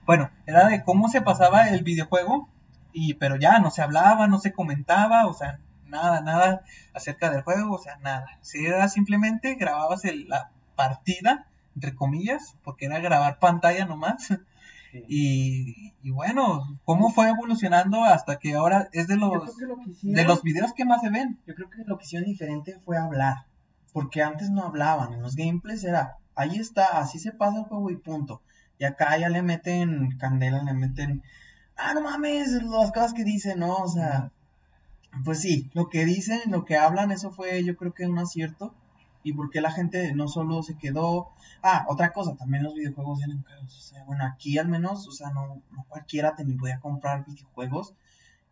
Bueno, 0.07 0.31
era 0.47 0.69
de 0.69 0.85
cómo 0.85 1.09
se 1.09 1.23
pasaba 1.23 1.69
el 1.69 1.83
videojuego, 1.83 2.49
y 2.93 3.15
pero 3.15 3.37
ya 3.37 3.59
no 3.59 3.71
se 3.71 3.83
hablaba, 3.83 4.27
no 4.27 4.39
se 4.39 4.53
comentaba, 4.53 5.27
o 5.27 5.35
sea, 5.35 5.59
nada, 5.89 6.21
nada 6.21 6.63
acerca 6.93 7.31
del 7.31 7.43
juego, 7.43 7.75
o 7.75 7.79
sea, 7.79 7.97
nada. 7.99 8.27
Si 8.41 8.65
era 8.65 8.89
simplemente 8.89 9.55
grababas 9.55 10.03
la 10.29 10.51
partida, 10.77 11.47
entre 11.75 11.95
comillas, 11.95 12.57
porque 12.63 12.87
era 12.87 12.99
grabar 13.01 13.39
pantalla 13.39 13.85
nomás. 13.87 14.29
Y, 15.09 15.93
bueno, 16.13 16.79
cómo 16.85 17.11
fue 17.11 17.29
evolucionando 17.29 18.05
hasta 18.05 18.39
que 18.39 18.55
ahora 18.55 18.89
es 18.93 19.09
de 19.09 19.17
los, 19.17 19.57
de 20.03 20.25
los 20.25 20.43
videos 20.45 20.73
que 20.73 20.85
más 20.85 21.01
se 21.01 21.11
ven. 21.11 21.41
Yo 21.49 21.55
creo 21.57 21.69
que 21.69 21.83
lo 21.85 21.99
que 21.99 22.05
hicieron 22.05 22.29
diferente 22.29 22.79
fue 22.85 22.97
hablar, 22.97 23.39
porque 23.93 24.23
antes 24.23 24.51
no 24.51 24.63
hablaban, 24.63 25.13
en 25.13 25.21
los 25.21 25.35
gameplays 25.35 25.83
era, 25.83 26.19
ahí 26.37 26.61
está, 26.61 27.01
así 27.01 27.19
se 27.19 27.33
pasa 27.33 27.59
el 27.59 27.65
juego 27.65 27.91
y 27.91 27.97
punto. 27.97 28.41
Y 28.79 28.85
acá 28.85 29.17
ya 29.19 29.29
le 29.29 29.43
meten 29.43 30.17
candela, 30.19 30.63
le 30.63 30.75
meten, 30.75 31.23
ah, 31.77 31.95
no 31.95 32.03
mames, 32.03 32.53
las 32.65 32.93
cosas 32.93 33.15
que 33.15 33.25
dicen, 33.25 33.61
¿no? 33.61 33.77
O 33.77 33.89
sea, 33.89 34.33
pues 35.25 35.41
sí, 35.41 35.71
lo 35.75 35.89
que 35.89 36.05
dicen, 36.05 36.41
lo 36.51 36.65
que 36.65 36.77
hablan, 36.77 37.11
eso 37.13 37.31
fue 37.31 37.65
yo 37.65 37.77
creo 37.77 37.95
que 37.95 38.07
un 38.07 38.19
acierto. 38.19 38.75
y 39.23 39.33
por 39.33 39.51
qué 39.51 39.61
la 39.61 39.73
gente 39.73 40.15
no 40.15 40.29
solo 40.29 40.63
se 40.63 40.77
quedó. 40.77 41.31
Ah, 41.63 41.87
otra 41.89 42.13
cosa, 42.13 42.37
también 42.37 42.63
los 42.65 42.75
videojuegos 42.75 43.23
eran 43.23 43.43
caros. 43.43 43.77
O 43.79 43.81
sea, 43.83 44.05
bueno, 44.05 44.25
aquí 44.25 44.59
al 44.59 44.69
menos, 44.69 45.09
o 45.09 45.13
sea, 45.13 45.31
no, 45.31 45.63
no 45.73 45.85
cualquiera 45.89 46.35
te 46.37 46.45
ni 46.45 46.55
podía 46.55 46.81
comprar 46.81 47.25
videojuegos 47.27 47.95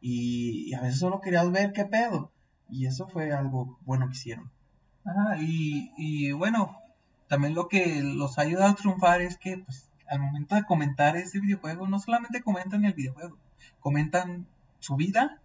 y, 0.01 0.69
y 0.71 0.75
a 0.75 0.81
veces 0.83 0.99
solo 1.01 1.21
querías 1.21 1.51
ver 1.53 1.73
qué 1.73 1.85
pedo. 1.85 2.33
Y 2.71 2.87
eso 2.87 3.07
fue 3.09 3.33
algo 3.33 3.79
bueno 3.85 4.07
que 4.09 4.15
hicieron. 4.15 4.51
Ajá, 5.05 5.37
y, 5.41 5.93
y 5.97 6.33
bueno, 6.33 6.79
también 7.29 7.55
lo 7.55 7.69
que 7.69 8.03
los 8.03 8.39
ha 8.39 8.43
ayudado 8.43 8.71
a 8.73 8.77
triunfar 8.77 9.21
es 9.23 9.37
que, 9.39 9.59
pues, 9.59 9.91
al 10.09 10.21
momento 10.21 10.55
de 10.55 10.65
comentar 10.65 11.17
ese 11.17 11.41
videojuego, 11.41 11.89
no 11.89 11.99
solamente 11.99 12.43
comentan 12.43 12.85
el 12.85 12.95
videojuego, 12.95 13.37
comentan 13.81 14.47
su 14.81 14.97
vida, 14.97 15.39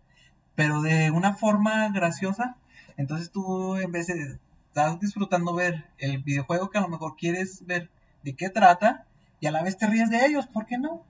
pero 0.56 0.82
de 0.82 1.12
una 1.12 1.34
forma 1.36 1.90
graciosa. 1.90 2.58
Entonces 2.98 3.32
tú, 3.32 3.76
en 3.78 3.92
vez 3.92 4.08
de 4.08 4.40
estás 4.68 5.00
disfrutando 5.00 5.56
ver 5.56 5.86
el 5.98 6.22
videojuego 6.22 6.70
que 6.70 6.78
a 6.78 6.82
lo 6.82 6.88
mejor 6.88 7.16
quieres 7.16 7.66
ver 7.66 7.90
de 8.24 8.36
qué 8.36 8.50
trata, 8.50 9.06
y 9.40 9.48
a 9.48 9.52
la 9.52 9.64
vez 9.64 9.78
te 9.78 9.88
ríes 9.88 10.10
de 10.10 10.26
ellos, 10.26 10.48
¿por 10.48 10.66
qué 10.66 10.78
no? 10.78 11.04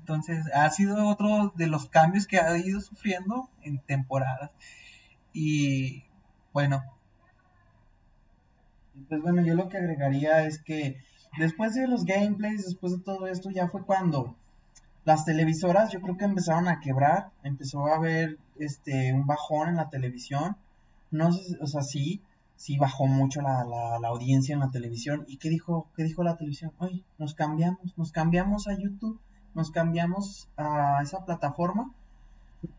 Entonces, 0.00 0.44
ha 0.54 0.68
sido 0.70 1.08
otro 1.08 1.52
de 1.56 1.66
los 1.66 1.88
cambios 1.88 2.26
que 2.26 2.38
ha 2.38 2.56
ido 2.58 2.80
sufriendo 2.80 3.48
en 3.62 3.78
temporadas. 3.78 4.50
Y 5.32 6.04
bueno, 6.52 6.82
Pues 9.08 9.22
bueno, 9.22 9.42
yo 9.42 9.54
lo 9.54 9.68
que 9.68 9.78
agregaría 9.78 10.44
es 10.44 10.62
que 10.62 11.02
después 11.38 11.74
de 11.74 11.86
los 11.86 12.04
gameplays, 12.04 12.64
después 12.64 12.92
de 12.92 12.98
todo 12.98 13.26
esto, 13.26 13.50
ya 13.50 13.68
fue 13.68 13.84
cuando 13.84 14.36
las 15.04 15.24
televisoras 15.24 15.90
yo 15.90 16.00
creo 16.00 16.16
que 16.16 16.24
empezaron 16.24 16.68
a 16.68 16.80
quebrar, 16.80 17.30
empezó 17.42 17.86
a 17.86 17.96
haber 17.96 18.38
este 18.58 19.12
un 19.12 19.26
bajón 19.26 19.70
en 19.70 19.76
la 19.76 19.90
televisión. 19.90 20.56
No 21.10 21.32
sé, 21.32 21.58
o 21.60 21.66
sea, 21.66 21.82
sí, 21.82 22.22
sí 22.56 22.78
bajó 22.78 23.06
mucho 23.06 23.42
la, 23.42 23.64
la, 23.64 23.98
la 23.98 24.08
audiencia 24.08 24.54
en 24.54 24.60
la 24.60 24.70
televisión. 24.70 25.24
¿Y 25.28 25.36
qué 25.38 25.50
dijo, 25.50 25.88
qué 25.96 26.04
dijo 26.04 26.22
la 26.22 26.36
televisión? 26.36 26.72
Oye, 26.78 27.02
nos 27.18 27.34
cambiamos, 27.34 27.80
nos 27.96 28.12
cambiamos 28.12 28.68
a 28.68 28.78
YouTube, 28.78 29.20
nos 29.54 29.70
cambiamos 29.70 30.48
a 30.56 31.00
esa 31.02 31.24
plataforma. 31.24 31.92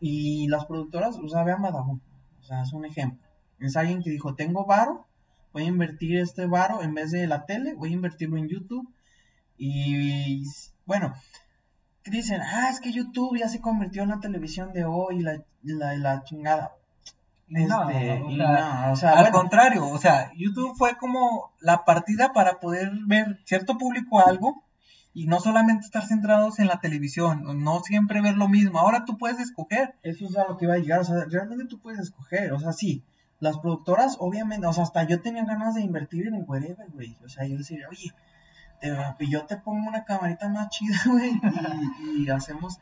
Y 0.00 0.48
las 0.48 0.64
productoras, 0.64 1.18
o 1.18 1.28
sea, 1.28 1.44
vean 1.44 1.60
Badabun, 1.60 2.00
o 2.40 2.42
sea, 2.42 2.62
es 2.62 2.72
un 2.72 2.86
ejemplo. 2.86 3.20
Es 3.60 3.76
alguien 3.76 4.02
que 4.02 4.10
dijo, 4.10 4.34
tengo 4.34 4.64
varo, 4.64 5.06
voy 5.54 5.62
a 5.62 5.68
invertir 5.68 6.18
este 6.18 6.46
varo 6.46 6.82
en 6.82 6.94
vez 6.94 7.12
de 7.12 7.26
la 7.28 7.46
tele, 7.46 7.74
voy 7.74 7.90
a 7.90 7.94
invertirlo 7.94 8.36
en 8.36 8.48
YouTube. 8.48 8.92
Y 9.56 10.42
bueno, 10.84 11.14
dicen, 12.04 12.42
ah, 12.42 12.68
es 12.70 12.80
que 12.80 12.92
YouTube 12.92 13.38
ya 13.38 13.48
se 13.48 13.60
convirtió 13.60 14.02
en 14.02 14.10
la 14.10 14.18
televisión 14.20 14.72
de 14.72 14.84
hoy, 14.84 15.20
la, 15.20 15.40
la, 15.62 15.96
la 15.96 16.24
chingada. 16.24 16.72
No, 17.46 17.88
Este, 17.88 18.22
o 18.22 18.30
y 18.30 18.36
sea, 18.36 18.84
no, 18.86 18.92
o 18.92 18.96
sea, 18.96 19.10
al 19.12 19.16
bueno, 19.16 19.38
contrario, 19.38 19.88
o 19.88 19.98
sea, 19.98 20.32
YouTube 20.34 20.74
fue 20.76 20.96
como 20.96 21.52
la 21.60 21.84
partida 21.84 22.32
para 22.32 22.58
poder 22.58 22.90
ver 23.06 23.38
cierto 23.44 23.78
público 23.78 24.26
algo 24.26 24.64
y 25.12 25.26
no 25.26 25.38
solamente 25.38 25.84
estar 25.84 26.04
centrados 26.04 26.58
en 26.58 26.66
la 26.66 26.80
televisión, 26.80 27.62
no 27.62 27.80
siempre 27.80 28.22
ver 28.22 28.36
lo 28.36 28.48
mismo. 28.48 28.80
Ahora 28.80 29.04
tú 29.04 29.18
puedes 29.18 29.38
escoger. 29.38 29.94
Eso 30.02 30.26
es 30.26 30.36
a 30.36 30.48
lo 30.48 30.56
que 30.56 30.64
iba 30.64 30.74
a 30.74 30.78
llegar, 30.78 31.00
o 31.00 31.04
sea, 31.04 31.26
realmente 31.30 31.66
tú 31.66 31.78
puedes 31.78 32.00
escoger, 32.00 32.52
o 32.52 32.58
sea, 32.58 32.72
sí, 32.72 33.04
las 33.44 33.58
productoras, 33.58 34.16
obviamente, 34.18 34.66
o 34.66 34.72
sea, 34.72 34.84
hasta 34.84 35.04
yo 35.04 35.20
tenía 35.20 35.44
ganas 35.44 35.74
de 35.74 35.82
invertir 35.82 36.26
en 36.26 36.34
el 36.34 36.44
wherever, 36.46 36.88
güey, 36.90 37.16
o 37.24 37.28
sea, 37.28 37.46
yo 37.46 37.56
decía, 37.58 37.86
oye, 37.90 38.12
te- 38.80 39.26
yo 39.28 39.44
te 39.46 39.56
pongo 39.56 39.88
una 39.88 40.04
camarita 40.04 40.48
más 40.48 40.70
chida, 40.70 40.96
güey, 41.06 41.32
y, 42.18 42.24
y 42.24 42.30
hacemos, 42.30 42.78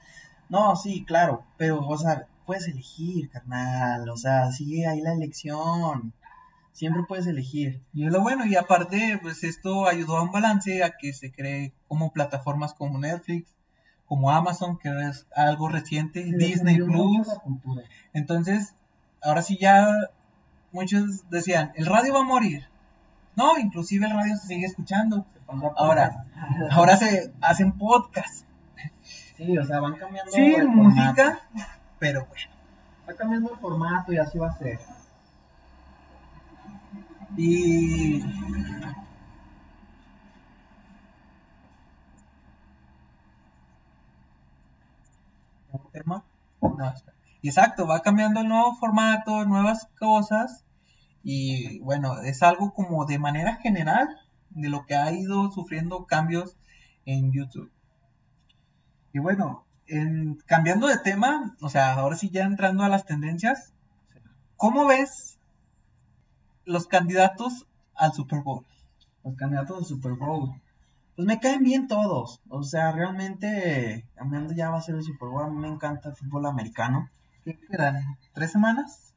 no, 0.49 0.75
sí, 0.77 1.05
claro, 1.05 1.45
pero, 1.57 1.87
o 1.87 1.99
sea, 1.99 2.27
puedes 2.47 2.67
elegir, 2.69 3.31
carnal, 3.31 4.09
o 4.09 4.17
sea, 4.17 4.51
sigue 4.53 4.87
ahí 4.87 5.01
la 5.01 5.13
elección, 5.13 6.13
siempre 6.73 7.03
puedes 7.07 7.27
elegir. 7.27 7.81
Y 7.93 8.07
es 8.07 8.13
lo 8.13 8.21
bueno, 8.23 8.45
y 8.47 8.57
aparte, 8.57 9.19
pues 9.23 9.45
esto 9.45 9.87
ayudó 9.87 10.17
a 10.17 10.23
un 10.23 10.33
balance 10.33 10.83
a 10.83 10.97
que 10.99 11.13
se 11.13 11.31
cree 11.31 11.73
como 11.89 12.13
plataformas 12.13 12.75
como 12.75 12.99
Netflix, 12.99 13.55
como 14.07 14.31
Amazon, 14.31 14.79
que 14.79 14.89
es 15.09 15.27
algo 15.35 15.69
reciente, 15.69 16.23
Disney 16.39 16.77
Plus. 16.87 17.29
Entonces, 18.13 18.75
ahora 19.23 19.43
sí 19.43 19.57
ya 19.61 19.87
muchos 20.73 21.29
decían, 21.31 21.73
el 21.77 21.87
radio 21.87 22.15
va 22.15 22.21
a 22.21 22.25
morir. 22.25 22.67
No, 23.37 23.59
inclusive 23.59 24.07
el 24.07 24.13
radio 24.13 24.37
se 24.37 24.47
sigue 24.49 24.67
escuchando. 24.67 25.25
Ahora, 25.77 26.25
ahora 26.71 26.97
se 26.97 27.33
hacen 27.41 27.73
podcasts. 27.73 28.45
Sí, 29.37 29.57
o 29.57 29.65
sea, 29.65 29.81
van 29.81 29.97
cambiando 29.97 30.31
Sí, 30.33 30.55
el 30.55 30.69
música, 30.69 31.41
pero 31.99 32.27
bueno. 32.27 32.51
va 33.09 33.15
cambiando 33.15 33.53
el 33.53 33.59
formato 33.59 34.13
y 34.13 34.19
así 34.19 34.39
va 34.39 34.49
a 34.49 34.59
ser. 34.59 34.79
Y 37.37 38.23
¿Nuevo 45.73 45.89
tema? 45.93 46.25
No, 46.61 46.89
espera. 46.93 47.17
Y 47.43 47.49
exacto, 47.49 47.87
va 47.87 48.01
cambiando 48.01 48.41
el 48.41 48.49
nuevo 48.49 48.75
formato, 48.77 49.45
nuevas 49.45 49.89
cosas. 49.99 50.65
Y 51.23 51.81
bueno, 51.81 52.21
es 52.23 52.43
algo 52.43 52.73
como 52.73 53.05
de 53.05 53.19
manera 53.19 53.57
general 53.57 54.09
de 54.51 54.69
lo 54.69 54.87
que 54.87 54.95
ha 54.95 55.13
ido 55.13 55.51
sufriendo 55.51 56.07
cambios 56.07 56.57
en 57.05 57.33
YouTube. 57.33 57.71
Y 59.13 59.19
bueno, 59.19 59.67
en, 59.87 60.37
cambiando 60.47 60.87
de 60.87 60.99
tema, 60.99 61.57
o 61.61 61.69
sea, 61.69 61.93
ahora 61.95 62.17
sí 62.17 62.31
ya 62.31 62.45
entrando 62.45 62.85
a 62.85 62.89
las 62.89 63.05
tendencias, 63.05 63.75
¿cómo 64.57 64.87
ves 64.87 65.39
los 66.65 66.87
candidatos 66.87 67.67
al 67.95 68.13
Super 68.13 68.41
Bowl? 68.41 68.65
los 69.25 69.37
candidatos 69.37 69.79
del 69.79 69.87
Super 69.87 70.13
Bowl. 70.13 70.53
Pues 71.17 71.27
me 71.27 71.39
caen 71.39 71.63
bien 71.63 71.89
todos. 71.89 72.41
O 72.49 72.63
sea, 72.63 72.93
realmente, 72.93 74.07
cambiando 74.15 74.55
ya 74.55 74.71
va 74.71 74.79
a 74.79 74.83
ser 74.83 74.97
el 74.97 75.03
Super 75.03 75.29
Bowl. 75.29 75.45
A 75.45 75.49
mí 75.49 75.57
me 75.57 75.69
encanta 75.69 76.11
el 76.11 76.17
fútbol 76.17 76.47
americano. 76.47 77.11
¿Qué 77.45 77.59
quedan? 77.71 78.03
¿Tres 78.33 78.53
semanas? 78.53 79.15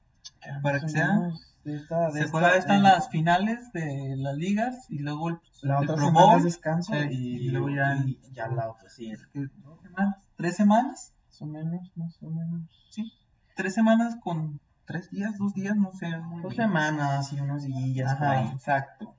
Para 0.62 0.80
que 0.80 0.86
Más 0.86 0.94
o 0.94 0.98
sea. 0.98 1.08
menos 1.14 1.54
de 1.64 1.76
esta- 1.76 2.08
de 2.08 2.12
Se 2.14 2.20
esta- 2.20 2.32
juega, 2.32 2.56
están 2.58 2.80
eh, 2.80 2.84
las 2.84 3.10
finales 3.10 3.72
de 3.74 4.16
las 4.18 4.36
ligas 4.36 4.86
y 4.90 5.00
luego 5.00 5.30
el, 5.30 5.40
La 5.62 5.78
el 5.80 5.84
otra 5.84 5.96
Pro 5.96 6.06
semana 6.08 6.26
Bowl. 6.28 6.38
es 6.38 6.44
descanso 6.44 6.94
Sí, 6.94 7.00
y, 7.12 7.38
y 7.48 7.50
luego 7.50 7.70
ya- 7.70 7.96
y 8.06 8.20
ya 8.34 8.48
la 8.48 8.70
otra, 8.70 8.90
sí. 8.90 9.12
¿Qué? 9.34 9.48
¿Dos 9.64 9.82
semanas? 9.82 10.16
¿Tres 10.36 10.56
semanas? 10.56 11.14
Más 11.28 11.42
o 11.42 11.46
menos, 11.48 11.92
más 11.96 12.18
o 12.24 12.30
menos. 12.30 12.70
Sí. 12.92 13.12
Tres 13.56 13.74
semanas 13.74 14.16
con 14.22 14.60
tres 14.86 15.10
días, 15.10 15.38
dos 15.38 15.54
días, 15.54 15.76
no 15.76 15.92
sé. 15.94 16.16
muy 16.18 16.42
Dos 16.44 16.56
bien. 16.56 16.68
semanas 16.68 17.34
y 17.34 17.40
unos 17.40 17.64
días 17.64 18.12
Ajá, 18.14 18.32
ahí. 18.32 18.48
exacto. 18.54 19.16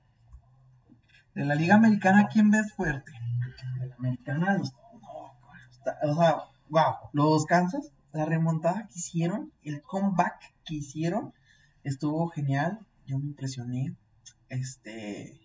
De 1.35 1.45
la 1.45 1.55
Liga 1.55 1.75
Americana, 1.75 2.27
¿quién 2.31 2.49
ves 2.49 2.73
fuerte? 2.73 3.11
De 3.79 3.87
la 3.87 3.95
americana, 3.95 4.57
los, 4.57 4.73
no, 4.73 5.33
o 6.11 6.15
sea, 6.15 6.35
wow, 6.69 6.93
los 7.13 7.45
Kansas, 7.45 7.91
la 8.17 8.25
remontada 8.25 8.87
que 8.87 8.99
hicieron, 8.99 9.53
el 9.63 9.81
comeback 9.81 10.53
que 10.65 10.75
hicieron, 10.75 11.33
estuvo 11.83 12.27
genial, 12.29 12.79
yo 13.05 13.19
me 13.19 13.27
impresioné, 13.27 13.95
este, 14.49 15.39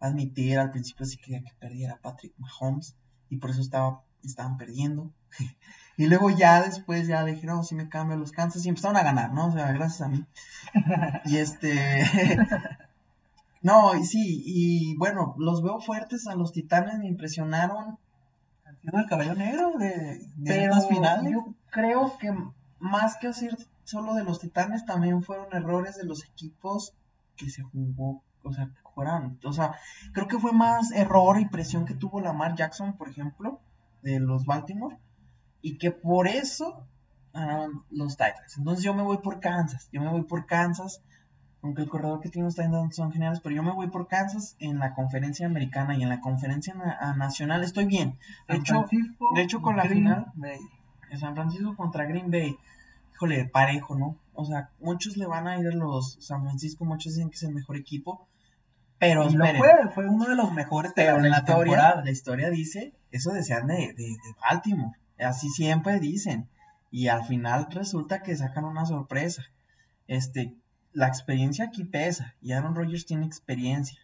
admitir 0.00 0.58
al 0.58 0.70
principio 0.70 1.04
sí 1.04 1.18
quería 1.18 1.42
que 1.42 1.52
perdiera 1.58 2.00
Patrick 2.00 2.32
Mahomes, 2.38 2.96
y 3.28 3.38
por 3.38 3.50
eso 3.50 3.60
estaba, 3.60 4.02
estaban 4.24 4.56
perdiendo, 4.56 5.12
y 5.96 6.06
luego 6.06 6.30
ya 6.30 6.62
después 6.62 7.08
ya 7.08 7.24
dijeron, 7.24 7.56
no, 7.56 7.64
si 7.64 7.74
me 7.74 7.88
cambio 7.88 8.16
los 8.16 8.30
Kansas, 8.30 8.64
y 8.64 8.68
empezaron 8.68 8.96
a 8.96 9.02
ganar, 9.02 9.32
¿no? 9.32 9.48
O 9.48 9.52
sea, 9.52 9.72
gracias 9.72 10.02
a 10.02 10.08
mí, 10.08 10.24
y 11.26 11.36
este... 11.36 12.08
No, 13.62 13.96
y 13.96 14.04
sí, 14.04 14.44
y 14.46 14.96
bueno, 14.96 15.34
los 15.38 15.60
veo 15.60 15.80
fuertes 15.80 16.28
a 16.28 16.36
los 16.36 16.52
titanes, 16.52 17.00
me 17.00 17.08
impresionaron, 17.08 17.98
el 18.84 19.06
caballo 19.06 19.34
negro 19.34 19.72
de, 19.76 20.20
de 20.36 20.44
pero 20.44 20.80
finales. 20.82 21.32
yo 21.32 21.55
creo 21.76 22.16
que 22.18 22.34
más 22.78 23.16
que 23.18 23.28
decir 23.28 23.54
solo 23.84 24.14
de 24.14 24.24
los 24.24 24.40
titanes, 24.40 24.86
también 24.86 25.22
fueron 25.22 25.46
errores 25.52 25.96
de 25.96 26.04
los 26.04 26.24
equipos 26.24 26.94
que 27.36 27.50
se 27.50 27.62
jugó, 27.62 28.22
o 28.42 28.52
sea, 28.52 28.66
que 28.66 28.80
jugaron. 28.82 29.38
O 29.44 29.52
sea, 29.52 29.74
creo 30.14 30.26
que 30.26 30.38
fue 30.38 30.52
más 30.52 30.90
error 30.92 31.38
y 31.38 31.46
presión 31.46 31.84
que 31.84 31.94
tuvo 31.94 32.20
Lamar 32.20 32.54
Jackson, 32.56 32.96
por 32.96 33.08
ejemplo, 33.10 33.60
de 34.02 34.18
los 34.20 34.46
Baltimore, 34.46 34.96
y 35.60 35.76
que 35.78 35.90
por 35.90 36.28
eso 36.28 36.86
ganaron 37.34 37.84
los 37.90 38.16
Titans. 38.16 38.56
Entonces 38.56 38.82
yo 38.82 38.94
me 38.94 39.02
voy 39.02 39.18
por 39.18 39.38
Kansas, 39.40 39.88
yo 39.92 40.00
me 40.00 40.08
voy 40.10 40.22
por 40.22 40.46
Kansas, 40.46 41.02
aunque 41.62 41.82
el 41.82 41.88
corredor 41.90 42.20
que 42.20 42.30
tiene 42.30 42.46
los 42.46 42.54
Titans 42.54 42.96
son 42.96 43.12
geniales, 43.12 43.40
pero 43.40 43.54
yo 43.54 43.62
me 43.62 43.72
voy 43.72 43.88
por 43.88 44.08
Kansas 44.08 44.56
en 44.60 44.78
la 44.78 44.94
conferencia 44.94 45.46
americana 45.46 45.94
y 45.96 46.02
en 46.02 46.08
la 46.08 46.20
conferencia 46.20 46.72
na- 46.74 47.14
nacional 47.16 47.62
estoy 47.64 47.84
bien. 47.86 48.18
De 48.48 48.56
hecho, 48.56 48.84
de 49.34 49.42
hecho, 49.42 49.60
con 49.60 49.76
la 49.76 49.82
final- 49.84 50.32
Bay. 50.34 50.58
En 51.10 51.18
San 51.18 51.34
Francisco 51.34 51.76
contra 51.76 52.04
Green 52.06 52.30
Bay, 52.30 52.56
híjole, 53.14 53.46
parejo, 53.46 53.96
¿no? 53.96 54.16
O 54.34 54.44
sea, 54.44 54.70
muchos 54.80 55.16
le 55.16 55.26
van 55.26 55.46
a 55.48 55.58
ir 55.58 55.66
a 55.66 55.74
los 55.74 56.16
San 56.20 56.42
Francisco, 56.42 56.84
muchos 56.84 57.14
dicen 57.14 57.30
que 57.30 57.36
es 57.36 57.42
el 57.42 57.54
mejor 57.54 57.76
equipo, 57.76 58.26
pero 58.98 59.28
Y 59.28 59.34
lo 59.34 59.44
esperen, 59.44 59.58
fue, 59.58 59.90
fue 59.94 60.08
uno 60.08 60.26
de 60.26 60.36
los 60.36 60.52
mejores 60.52 60.94
de 60.94 61.02
pero 61.02 61.18
la, 61.18 61.22
la 61.22 61.28
la 61.28 61.38
historia, 61.38 61.72
temporada. 61.72 62.04
la 62.04 62.10
historia 62.10 62.50
dice, 62.50 62.94
eso 63.10 63.32
decían 63.32 63.66
de, 63.66 63.92
de, 63.94 64.04
de 64.04 64.34
Baltimore, 64.40 64.96
así 65.18 65.48
siempre 65.50 66.00
dicen, 66.00 66.48
y 66.90 67.08
al 67.08 67.24
final 67.24 67.66
resulta 67.70 68.22
que 68.22 68.36
sacan 68.36 68.64
una 68.64 68.86
sorpresa. 68.86 69.42
Este, 70.06 70.54
la 70.92 71.08
experiencia 71.08 71.66
aquí 71.66 71.84
pesa. 71.84 72.34
Y 72.40 72.52
Aaron 72.52 72.74
Rodgers 72.74 73.06
tiene 73.06 73.26
experiencia. 73.26 73.98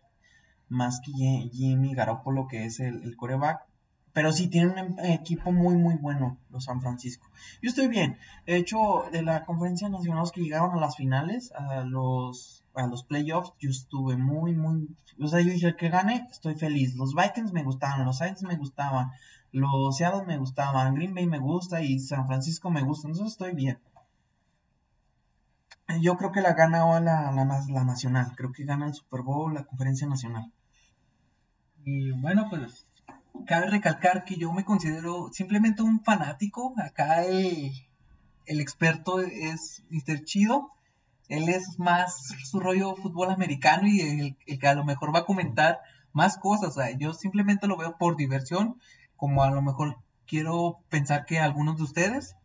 Más 0.68 1.00
que 1.00 1.12
Jimmy 1.52 1.94
Garoppolo, 1.94 2.48
que 2.48 2.64
es 2.66 2.80
el, 2.80 3.02
el 3.02 3.16
coreback. 3.16 3.62
Pero 4.12 4.30
sí 4.32 4.48
tienen 4.48 4.92
un 4.92 5.00
equipo 5.04 5.52
muy, 5.52 5.76
muy 5.76 5.94
bueno, 5.96 6.38
los 6.50 6.64
San 6.64 6.82
Francisco. 6.82 7.28
Yo 7.62 7.70
estoy 7.70 7.88
bien. 7.88 8.18
De 8.46 8.56
hecho, 8.56 9.04
de 9.10 9.22
la 9.22 9.44
conferencia 9.44 9.88
nacional 9.88 10.30
que 10.32 10.42
llegaron 10.42 10.76
a 10.76 10.80
las 10.80 10.96
finales, 10.96 11.50
a 11.52 11.84
los, 11.84 12.62
a 12.74 12.86
los 12.86 13.04
playoffs, 13.04 13.52
yo 13.58 13.70
estuve 13.70 14.16
muy, 14.16 14.54
muy. 14.54 14.94
O 15.18 15.28
sea, 15.28 15.40
yo 15.40 15.50
dije, 15.50 15.68
el 15.68 15.76
que 15.76 15.88
gane, 15.88 16.26
estoy 16.30 16.54
feliz. 16.56 16.94
Los 16.94 17.14
Vikings 17.14 17.52
me 17.52 17.62
gustaban, 17.62 18.04
los 18.04 18.18
Saints 18.18 18.42
me 18.42 18.56
gustaban, 18.56 19.12
los 19.50 19.96
Seattle 19.96 20.26
me 20.26 20.36
gustaban, 20.36 20.94
Green 20.94 21.14
Bay 21.14 21.26
me 21.26 21.38
gusta 21.38 21.82
y 21.82 21.98
San 21.98 22.26
Francisco 22.26 22.70
me 22.70 22.82
gusta. 22.82 23.08
Entonces 23.08 23.32
estoy 23.32 23.54
bien. 23.54 23.78
Yo 26.00 26.16
creo 26.16 26.32
que 26.32 26.40
la 26.40 26.52
gana 26.54 26.84
la, 27.00 27.32
la, 27.32 27.44
la 27.44 27.84
nacional. 27.84 28.32
Creo 28.36 28.52
que 28.52 28.64
gana 28.64 28.86
el 28.86 28.94
Super 28.94 29.22
Bowl, 29.22 29.54
la 29.54 29.64
conferencia 29.64 30.06
nacional. 30.06 30.52
Y 31.84 32.12
bueno, 32.12 32.46
pues 32.48 32.86
cabe 33.46 33.66
recalcar 33.68 34.24
que 34.24 34.36
yo 34.36 34.52
me 34.52 34.64
considero 34.64 35.30
simplemente 35.32 35.82
un 35.82 36.02
fanático. 36.02 36.74
Acá 36.78 37.24
el, 37.24 37.72
experto 38.46 39.20
es 39.20 39.82
Mr. 39.90 40.24
Chido. 40.24 40.70
Él 41.28 41.48
es 41.48 41.78
más 41.78 42.34
su 42.44 42.60
rollo 42.60 42.94
fútbol 42.96 43.30
americano 43.30 43.88
y 43.88 44.00
el, 44.46 44.58
que 44.58 44.68
a 44.68 44.74
lo 44.74 44.84
mejor 44.84 45.14
va 45.14 45.20
a 45.20 45.24
comentar 45.24 45.80
más 46.12 46.36
cosas. 46.36 46.70
O 46.70 46.72
sea, 46.72 46.96
yo 46.96 47.14
simplemente 47.14 47.66
lo 47.66 47.76
veo 47.76 47.96
por 47.96 48.16
diversión, 48.16 48.78
como 49.16 49.42
a 49.42 49.50
lo 49.50 49.62
mejor 49.62 49.98
quiero 50.26 50.80
pensar 50.88 51.24
que 51.24 51.38
algunos 51.38 51.78
de 51.78 51.84
ustedes. 51.84 52.36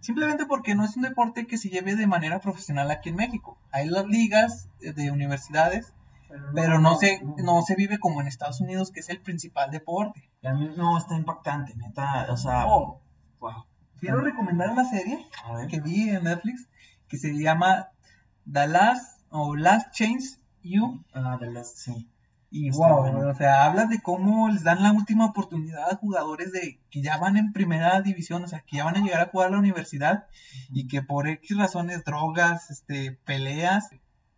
Simplemente 0.00 0.46
porque 0.46 0.74
no 0.74 0.84
es 0.84 0.96
un 0.96 1.02
deporte 1.02 1.46
que 1.46 1.58
se 1.58 1.68
lleve 1.68 1.96
de 1.96 2.06
manera 2.06 2.40
profesional 2.40 2.90
aquí 2.90 3.08
en 3.08 3.16
México. 3.16 3.58
Hay 3.72 3.88
las 3.88 4.06
ligas 4.06 4.68
de 4.80 5.10
universidades 5.10 5.92
pero 6.54 6.78
no, 6.80 6.96
se, 6.96 7.20
no 7.38 7.62
se 7.62 7.74
vive 7.76 7.98
como 7.98 8.20
en 8.20 8.26
Estados 8.26 8.60
Unidos, 8.60 8.90
que 8.90 9.00
es 9.00 9.08
el 9.08 9.20
principal 9.20 9.70
deporte. 9.70 10.30
a 10.42 10.52
mí 10.52 10.70
no, 10.76 10.98
está 10.98 11.16
impactante, 11.16 11.74
neta, 11.76 12.26
o 12.30 12.36
sea, 12.36 12.64
wow. 12.64 13.00
Quiero 13.98 14.20
recomendar 14.20 14.70
una 14.70 14.84
serie 14.84 15.26
que 15.70 15.80
vi 15.80 16.10
en 16.10 16.24
Netflix 16.24 16.68
que 17.08 17.16
se 17.16 17.32
llama 17.32 17.88
The 18.50 18.68
Last 18.68 19.22
o 19.30 19.56
Last 19.56 19.92
Change 19.92 20.38
You. 20.62 21.02
Ah, 21.14 21.36
The 21.40 21.50
Last, 21.50 21.78
sí. 21.78 22.08
Y 22.50 22.70
wow, 22.70 23.28
o 23.28 23.34
sea, 23.34 23.64
habla 23.64 23.86
de 23.86 24.00
cómo 24.00 24.48
les 24.48 24.62
dan 24.62 24.82
la 24.82 24.92
última 24.92 25.26
oportunidad 25.26 25.90
a 25.90 25.96
jugadores 25.96 26.52
de 26.52 26.80
que 26.90 27.02
ya 27.02 27.16
van 27.18 27.36
en 27.36 27.52
primera 27.52 28.00
división, 28.02 28.44
o 28.44 28.48
sea, 28.48 28.60
que 28.60 28.76
ya 28.76 28.84
van 28.84 28.96
a 28.96 29.00
llegar 29.00 29.20
a 29.20 29.30
jugar 29.30 29.48
a 29.48 29.50
la 29.50 29.58
universidad 29.58 30.26
y 30.70 30.86
que 30.86 31.02
por 31.02 31.26
X 31.28 31.56
razones, 31.56 32.04
drogas, 32.04 32.70
este, 32.70 33.12
peleas, 33.24 33.90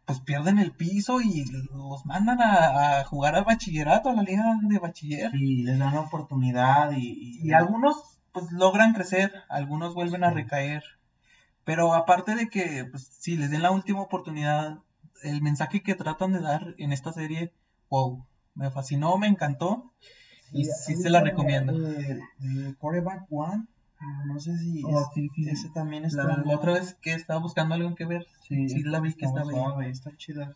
pues 0.09 0.21
pierden 0.21 0.59
el 0.59 0.73
piso 0.73 1.21
y 1.21 1.45
los 1.71 2.07
mandan 2.07 2.41
a, 2.41 3.05
jugar 3.05 3.35
al 3.37 3.45
bachillerato, 3.45 4.09
a 4.09 4.15
la 4.15 4.23
liga 4.23 4.59
de 4.63 4.79
bachiller. 4.79 5.31
Y 5.35 5.65
les 5.65 5.79
dan 5.79 5.95
la 5.95 6.01
oportunidad 6.01 6.93
y, 6.93 7.39
y, 7.43 7.53
algunos 7.53 8.19
pues 8.33 8.51
logran 8.51 8.95
crecer, 8.95 9.31
algunos 9.51 9.93
vuelven 9.93 10.25
a 10.25 10.31
recaer. 10.31 10.83
Pero 11.65 11.93
aparte 11.93 12.37
de 12.37 12.49
que 12.49 12.87
pues 12.91 13.07
si 13.07 13.37
les 13.37 13.51
den 13.51 13.61
la 13.61 13.71
última 13.71 14.01
oportunidad, 14.01 14.79
el 15.23 15.43
mensaje 15.43 15.83
que 15.83 15.95
tratan 15.95 16.33
de 16.33 16.41
dar 16.41 16.75
en 16.79 16.93
esta 16.93 17.13
serie, 17.13 17.53
wow, 17.91 18.25
me 18.55 18.71
fascinó, 18.71 19.19
me 19.19 19.27
encantó 19.27 19.93
y 20.53 20.65
sí, 20.65 20.97
se 20.97 21.11
la 21.11 21.21
recomiendo. 21.21 21.79
De, 21.79 22.19
de 22.39 22.75
Coreback 22.77 23.27
One 23.29 23.67
no 24.27 24.39
sé 24.39 24.57
si 24.59 24.83
oh, 24.85 25.11
ese 25.47 25.71
también 25.71 26.05
está. 26.05 26.25
La, 26.25 26.55
otra 26.55 26.75
vez 26.75 26.97
que 27.01 27.13
estaba 27.13 27.41
buscando 27.41 27.75
algo 27.75 27.95
que 27.95 28.07
ver. 28.07 28.27
Sí, 28.47 28.69
sí 28.69 28.83
la 28.83 29.01
vi 29.01 29.15
que 29.15 29.27
estaba 29.27 29.51
ahí. 29.81 29.91
Está 29.91 30.17
chida. 30.17 30.55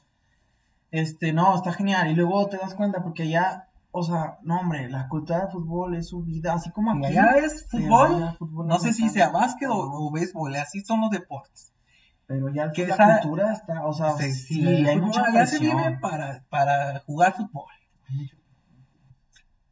Este, 0.91 1.33
no, 1.33 1.57
está 1.57 1.73
genial. 1.73 2.11
Y 2.11 2.15
luego 2.15 2.49
te 2.49 2.59
das 2.59 2.75
cuenta 2.75 3.03
porque 3.03 3.29
ya, 3.29 3.69
o 3.91 4.03
sea, 4.03 4.39
no, 4.43 4.61
hombre, 4.61 4.89
la 4.89 5.09
cultura 5.09 5.47
de 5.47 5.53
fútbol 5.53 5.97
es 5.97 6.09
su 6.09 6.23
vida, 6.23 6.55
así 6.55 6.71
como 6.71 6.93
aquí. 6.93 7.15
Ya 7.15 7.31
es 7.33 7.67
fútbol. 7.69 8.37
no 8.67 8.79
sé 8.79 8.93
si 8.93 9.09
sea 9.09 9.31
básquet 9.31 9.69
o, 9.71 10.11
béisbol, 10.13 10.55
así 10.57 10.83
son 10.83 11.01
los 11.01 11.11
deportes. 11.11 11.73
Pero 12.27 12.49
ya 12.49 12.71
que 12.71 12.87
la 12.87 13.21
cultura 13.21 13.53
está, 13.53 13.85
o 13.85 13.93
sea, 13.93 14.13
sí, 14.13 14.65
hay 14.65 15.01
mucha 15.01 15.33
Ya 15.33 15.47
se 15.47 15.59
vive 15.59 15.99
para, 16.01 16.45
para 16.49 17.01
jugar 17.01 17.35
fútbol 17.35 17.67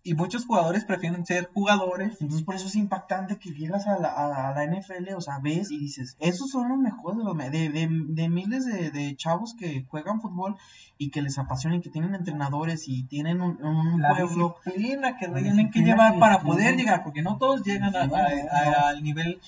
y 0.02 0.14
muchos 0.14 0.46
jugadores 0.46 0.84
prefieren 0.84 1.26
ser 1.26 1.50
jugadores. 1.52 2.20
Entonces 2.20 2.44
por 2.44 2.54
eso 2.54 2.66
es 2.66 2.76
impactante 2.76 3.38
que 3.38 3.50
llegas 3.50 3.86
a 3.86 3.98
la, 3.98 4.08
a 4.48 4.54
la 4.54 4.64
NFL, 4.64 5.14
o 5.16 5.20
sea, 5.20 5.38
ves 5.40 5.70
y 5.70 5.78
dices, 5.78 6.16
esos 6.20 6.50
son 6.50 6.68
los 6.68 6.78
mejores 6.78 7.18
de, 7.52 7.68
de, 7.68 7.88
de, 7.90 8.28
miles 8.28 8.64
de, 8.64 9.16
chavos 9.16 9.54
que 9.54 9.84
juegan 9.88 10.20
fútbol 10.20 10.56
y 10.96 11.10
que 11.10 11.22
les 11.22 11.38
apasiona 11.38 11.76
y 11.76 11.80
que 11.80 11.90
tienen 11.90 12.14
entrenadores 12.14 12.88
y 12.88 13.04
tienen 13.04 13.40
un, 13.40 13.62
un 13.62 14.00
la 14.00 14.14
disciplina 14.14 15.16
que 15.18 15.28
tienen 15.28 15.70
que 15.70 15.80
llevar 15.80 16.18
para 16.18 16.40
poder 16.40 16.76
llegar, 16.76 17.04
porque 17.04 17.22
no 17.22 17.36
todos 17.38 17.62
llegan 17.64 17.94
al 17.94 19.02
nivel 19.02 19.40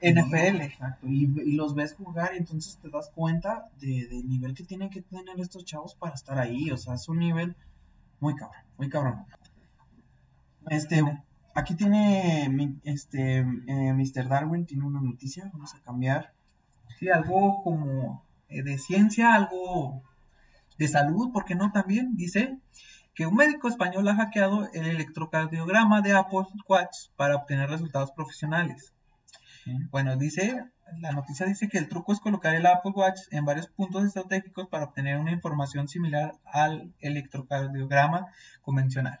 NFL. 0.00 0.62
Exacto, 0.62 1.06
y, 1.06 1.24
y, 1.24 1.52
los 1.52 1.74
ves 1.74 1.94
jugar 1.94 2.30
y 2.34 2.38
entonces 2.38 2.78
te 2.78 2.88
das 2.88 3.10
cuenta 3.14 3.68
de, 3.80 4.06
del 4.08 4.28
nivel 4.28 4.54
que 4.54 4.64
tienen 4.64 4.88
que 4.90 5.02
tener 5.02 5.38
estos 5.38 5.64
chavos 5.64 5.94
para 5.94 6.14
estar 6.14 6.38
ahí, 6.38 6.70
o 6.70 6.76
sea, 6.76 6.94
es 6.94 7.08
un 7.08 7.18
nivel 7.18 7.54
muy 8.20 8.34
cabrón, 8.34 8.62
muy 8.78 8.88
cabrón. 8.88 9.26
Este, 10.68 11.02
aquí 11.54 11.74
tiene 11.74 12.78
este 12.84 13.38
eh, 13.38 13.44
Mr. 13.94 14.28
Darwin 14.28 14.66
tiene 14.66 14.84
una 14.84 15.00
noticia, 15.00 15.48
vamos 15.52 15.74
a 15.74 15.80
cambiar. 15.82 16.32
Sí, 16.98 17.08
algo 17.08 17.62
como 17.62 18.24
eh, 18.48 18.62
de 18.62 18.78
ciencia, 18.78 19.34
algo 19.34 20.02
de 20.78 20.88
salud, 20.88 21.32
¿por 21.32 21.44
qué 21.44 21.54
no 21.54 21.72
también? 21.72 22.16
Dice 22.16 22.58
que 23.14 23.26
un 23.26 23.34
médico 23.34 23.68
español 23.68 24.06
ha 24.08 24.16
hackeado 24.16 24.68
el 24.72 24.86
electrocardiograma 24.86 26.02
de 26.02 26.12
Apple 26.12 26.46
Watch 26.68 27.08
para 27.16 27.36
obtener 27.36 27.70
resultados 27.70 28.12
profesionales. 28.12 28.92
Bueno, 29.90 30.16
dice, 30.16 30.64
la 31.00 31.12
noticia 31.12 31.46
dice 31.46 31.68
que 31.68 31.78
el 31.78 31.88
truco 31.88 32.12
es 32.12 32.20
colocar 32.20 32.54
el 32.54 32.66
Apple 32.66 32.92
Watch 32.94 33.22
en 33.30 33.44
varios 33.44 33.66
puntos 33.68 34.04
estratégicos 34.04 34.68
para 34.68 34.84
obtener 34.84 35.18
una 35.18 35.32
información 35.32 35.88
similar 35.88 36.34
al 36.44 36.92
electrocardiograma 37.00 38.26
convencional. 38.62 39.18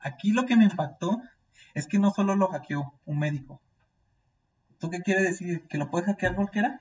Aquí 0.00 0.32
lo 0.32 0.46
que 0.46 0.56
me 0.56 0.64
impactó 0.64 1.20
es 1.74 1.86
que 1.86 1.98
no 1.98 2.10
solo 2.10 2.36
lo 2.36 2.48
hackeó 2.48 2.94
un 3.04 3.18
médico. 3.18 3.60
¿Tú 4.78 4.90
qué 4.90 5.00
quiere 5.00 5.22
decir? 5.22 5.66
¿Que 5.68 5.78
lo 5.78 5.90
puede 5.90 6.06
hackear 6.06 6.34
cualquiera? 6.34 6.80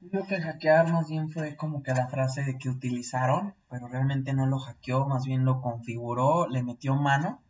Yo 0.00 0.08
creo 0.10 0.26
que 0.26 0.40
hackear 0.40 0.90
más 0.90 1.08
bien 1.08 1.30
fue 1.30 1.56
como 1.56 1.82
que 1.82 1.92
la 1.92 2.08
frase 2.08 2.56
que 2.58 2.70
utilizaron, 2.70 3.54
pero 3.68 3.86
realmente 3.86 4.32
no 4.32 4.46
lo 4.46 4.58
hackeó, 4.58 5.06
más 5.06 5.24
bien 5.24 5.44
lo 5.44 5.60
configuró, 5.60 6.48
le 6.48 6.62
metió 6.62 6.96
mano 6.96 7.42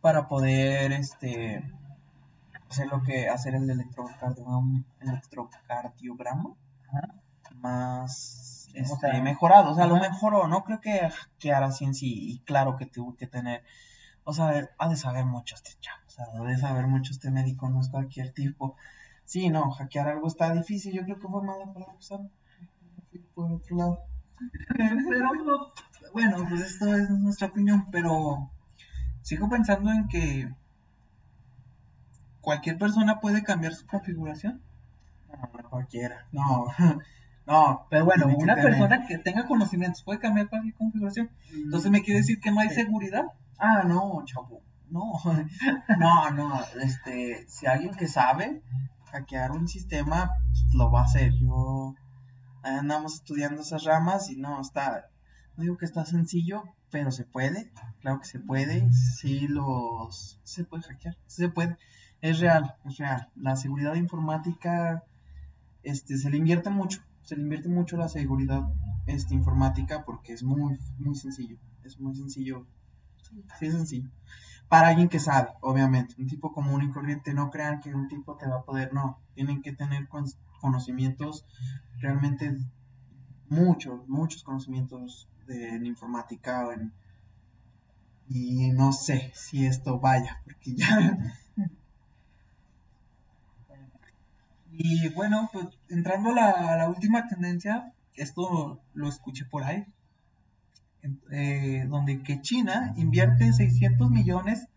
para 0.00 0.28
poder 0.28 0.92
este 0.92 1.64
hacer 2.68 2.86
lo 2.86 3.02
que 3.02 3.28
hacer 3.28 3.54
el 3.54 3.68
electrocardiograma, 3.68 4.84
electrocardiograma 5.00 6.54
más 7.56 8.49
este, 8.74 9.20
mejorado, 9.20 9.72
o 9.72 9.74
sea, 9.74 9.86
lo 9.86 9.96
mejoró, 9.96 10.46
no 10.48 10.64
creo 10.64 10.80
que 10.80 11.08
hackeara 11.08 11.66
así 11.66 11.84
en 11.84 11.94
sí, 11.94 12.32
y 12.32 12.38
claro 12.40 12.76
que 12.76 12.86
tuvo 12.86 13.16
que 13.16 13.26
tener 13.26 13.62
o 14.24 14.32
sea, 14.32 14.70
ha 14.78 14.88
de 14.88 14.96
saber 14.96 15.24
mucho 15.24 15.54
este 15.54 15.72
chavo, 15.80 16.02
o 16.06 16.10
sea, 16.10 16.26
ha 16.32 16.44
de 16.44 16.56
saber 16.56 16.86
mucho 16.86 17.12
este 17.12 17.30
médico, 17.30 17.68
no 17.68 17.80
es 17.80 17.88
cualquier 17.88 18.32
tipo. 18.32 18.76
Sí, 19.24 19.48
no, 19.48 19.70
hackear 19.70 20.08
algo 20.08 20.28
está 20.28 20.52
difícil, 20.52 20.92
yo 20.92 21.04
creo 21.04 21.18
que 21.18 21.28
fue 21.28 21.42
malo 21.42 21.72
para 21.72 21.92
usar 21.94 22.20
por 23.34 23.52
otro 23.52 23.76
lado. 23.76 24.04
pero, 24.76 25.72
bueno, 26.12 26.46
pues 26.48 26.60
esto 26.60 26.94
es 26.94 27.10
nuestra 27.10 27.48
opinión, 27.48 27.90
pero 27.90 28.50
sigo 29.22 29.48
pensando 29.48 29.90
en 29.90 30.08
que 30.08 30.52
cualquier 32.40 32.78
persona 32.78 33.20
puede 33.20 33.42
cambiar 33.42 33.74
su 33.74 33.86
configuración. 33.86 34.60
No, 35.28 35.68
cualquiera, 35.70 36.26
no. 36.32 36.66
No, 37.46 37.86
pero 37.90 38.04
bueno, 38.04 38.26
una 38.36 38.54
persona 38.54 39.06
que 39.06 39.18
tenga 39.18 39.46
conocimientos 39.46 40.02
puede 40.02 40.20
cambiar 40.20 40.48
cualquier 40.48 40.74
configuración. 40.74 41.30
Entonces 41.52 41.90
me 41.90 42.02
quiere 42.02 42.20
decir 42.20 42.40
que 42.40 42.50
no 42.50 42.60
hay 42.60 42.70
seguridad. 42.70 43.24
Ah, 43.58 43.82
no, 43.84 44.22
chavo. 44.24 44.62
No, 44.88 45.12
no, 45.98 46.30
no. 46.30 46.60
Este, 46.82 47.46
si 47.48 47.66
alguien 47.66 47.94
que 47.94 48.08
sabe 48.08 48.62
hackear 49.10 49.52
un 49.52 49.68
sistema, 49.68 50.30
pues, 50.48 50.74
lo 50.74 50.90
va 50.90 51.00
a 51.00 51.04
hacer. 51.04 51.32
Yo 51.34 51.94
andamos 52.62 53.14
estudiando 53.14 53.62
esas 53.62 53.84
ramas 53.84 54.30
y 54.30 54.36
no 54.36 54.60
está. 54.60 55.08
No 55.56 55.62
digo 55.62 55.76
que 55.76 55.86
está 55.86 56.04
sencillo, 56.04 56.64
pero 56.90 57.10
se 57.10 57.24
puede. 57.24 57.70
Claro 58.00 58.20
que 58.20 58.26
se 58.26 58.40
puede. 58.40 58.92
Sí, 58.92 59.46
los. 59.48 60.40
Se 60.44 60.64
puede 60.64 60.84
hackear. 60.84 61.16
se 61.26 61.48
puede. 61.48 61.76
Es 62.20 62.38
real, 62.38 62.76
es 62.84 62.98
real. 62.98 63.28
La 63.34 63.56
seguridad 63.56 63.94
informática 63.94 65.04
este, 65.82 66.18
se 66.18 66.30
le 66.30 66.36
invierte 66.36 66.70
mucho. 66.70 67.02
Se 67.22 67.36
le 67.36 67.42
invierte 67.42 67.68
mucho 67.68 67.96
la 67.96 68.08
seguridad 68.08 68.62
este, 69.06 69.34
informática 69.34 70.04
porque 70.04 70.32
es 70.32 70.42
muy, 70.42 70.78
muy 70.98 71.14
sencillo. 71.14 71.56
Es 71.84 71.98
muy 72.00 72.14
sencillo 72.14 72.66
Sí, 73.58 73.66
es 73.66 73.72
sencillo. 73.74 74.10
Para 74.68 74.88
alguien 74.88 75.08
que 75.08 75.18
sabe, 75.18 75.50
obviamente. 75.60 76.14
Un 76.18 76.26
tipo 76.26 76.52
común 76.52 76.82
y 76.82 76.90
corriente, 76.90 77.34
no 77.34 77.50
crean 77.50 77.80
que 77.80 77.94
un 77.94 78.08
tipo 78.08 78.36
te 78.36 78.46
va 78.46 78.56
a 78.56 78.64
poder, 78.64 78.92
no. 78.92 79.20
Tienen 79.34 79.62
que 79.62 79.72
tener 79.72 80.08
conocimientos 80.60 81.46
realmente 81.98 82.56
muchos, 83.48 84.08
muchos 84.08 84.42
conocimientos 84.42 85.28
de, 85.46 85.70
en 85.70 85.86
informática 85.86 86.66
o 86.66 86.72
en, 86.72 86.92
y 88.28 88.70
no 88.70 88.92
sé 88.92 89.32
si 89.34 89.66
esto 89.66 89.98
vaya, 89.98 90.40
porque 90.44 90.74
ya... 90.74 91.18
Y 94.72 95.08
bueno, 95.10 95.50
pues 95.52 95.66
entrando 95.88 96.30
a 96.30 96.76
la, 96.76 96.88
última 96.88 97.26
tendencia, 97.28 97.92
esto 98.14 98.80
lo 98.94 99.08
escuché 99.08 99.44
por 99.44 99.64
ahí, 99.64 99.84
eh, 101.32 101.86
donde 101.88 102.22
que 102.22 102.40
China 102.40 102.94
invierte 102.96 103.52
600 103.52 104.10
millones, 104.10 104.68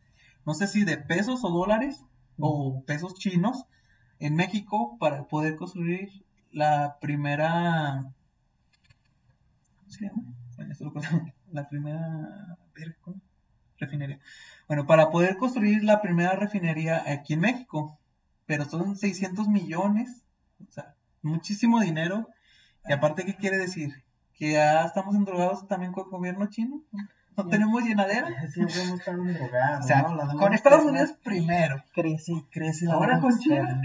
no 0.46 0.54
sé 0.54 0.68
si 0.68 0.84
de 0.84 0.98
pesos 0.98 1.44
o 1.44 1.50
dólares, 1.50 2.04
o 2.38 2.84
pesos 2.86 3.14
chinos, 3.16 3.66
en 4.20 4.36
México 4.36 4.98
para 5.00 5.26
poder 5.26 5.56
construir 5.56 6.24
la 6.52 6.98
primera... 7.00 8.06
¿Cómo 9.80 9.92
se 9.92 10.06
llama? 10.06 10.24
Bueno, 10.56 10.72
esto 10.72 10.86
lo 10.86 10.90
acuerdo. 10.92 11.26
La 11.52 11.68
primera... 11.68 12.58
Refinería. 13.78 14.20
Bueno, 14.68 14.88
para 14.88 15.10
poder 15.12 15.38
construir 15.38 15.84
la 15.84 16.02
primera 16.02 16.34
refinería 16.34 17.04
aquí 17.06 17.34
en 17.34 17.42
México. 17.42 18.00
Pero 18.46 18.66
son 18.66 18.96
600 18.98 19.48
millones. 19.48 20.24
O 20.68 20.72
sea, 20.72 20.96
muchísimo 21.22 21.80
dinero. 21.80 22.28
Y 22.88 22.94
aparte, 22.94 23.26
¿qué 23.26 23.36
quiere 23.36 23.58
decir? 23.58 24.04
Que 24.34 24.54
ya 24.54 24.84
estamos 24.84 25.16
endrogados 25.16 25.68
también 25.68 25.92
con 25.94 26.06
el 26.06 26.12
gobierno 26.12 26.48
chino. 26.48 26.82
No 27.36 27.44
Sí. 27.46 27.50
tenemos 27.50 27.84
llenadera. 27.84 28.28
Siempre 28.54 28.84
hemos 28.84 29.00
estado 29.00 29.24
drogados, 29.24 29.80
O 29.86 29.88
sea, 29.88 30.02
¿no? 30.04 30.38
Con 30.38 30.54
Estados 30.54 30.86
Unidos 30.86 31.14
primero. 31.24 31.84
crece 31.94 32.34
crece 32.52 32.86
la 32.86 32.94
Ahora 32.96 33.20
con 33.20 33.38
China. 33.40 33.82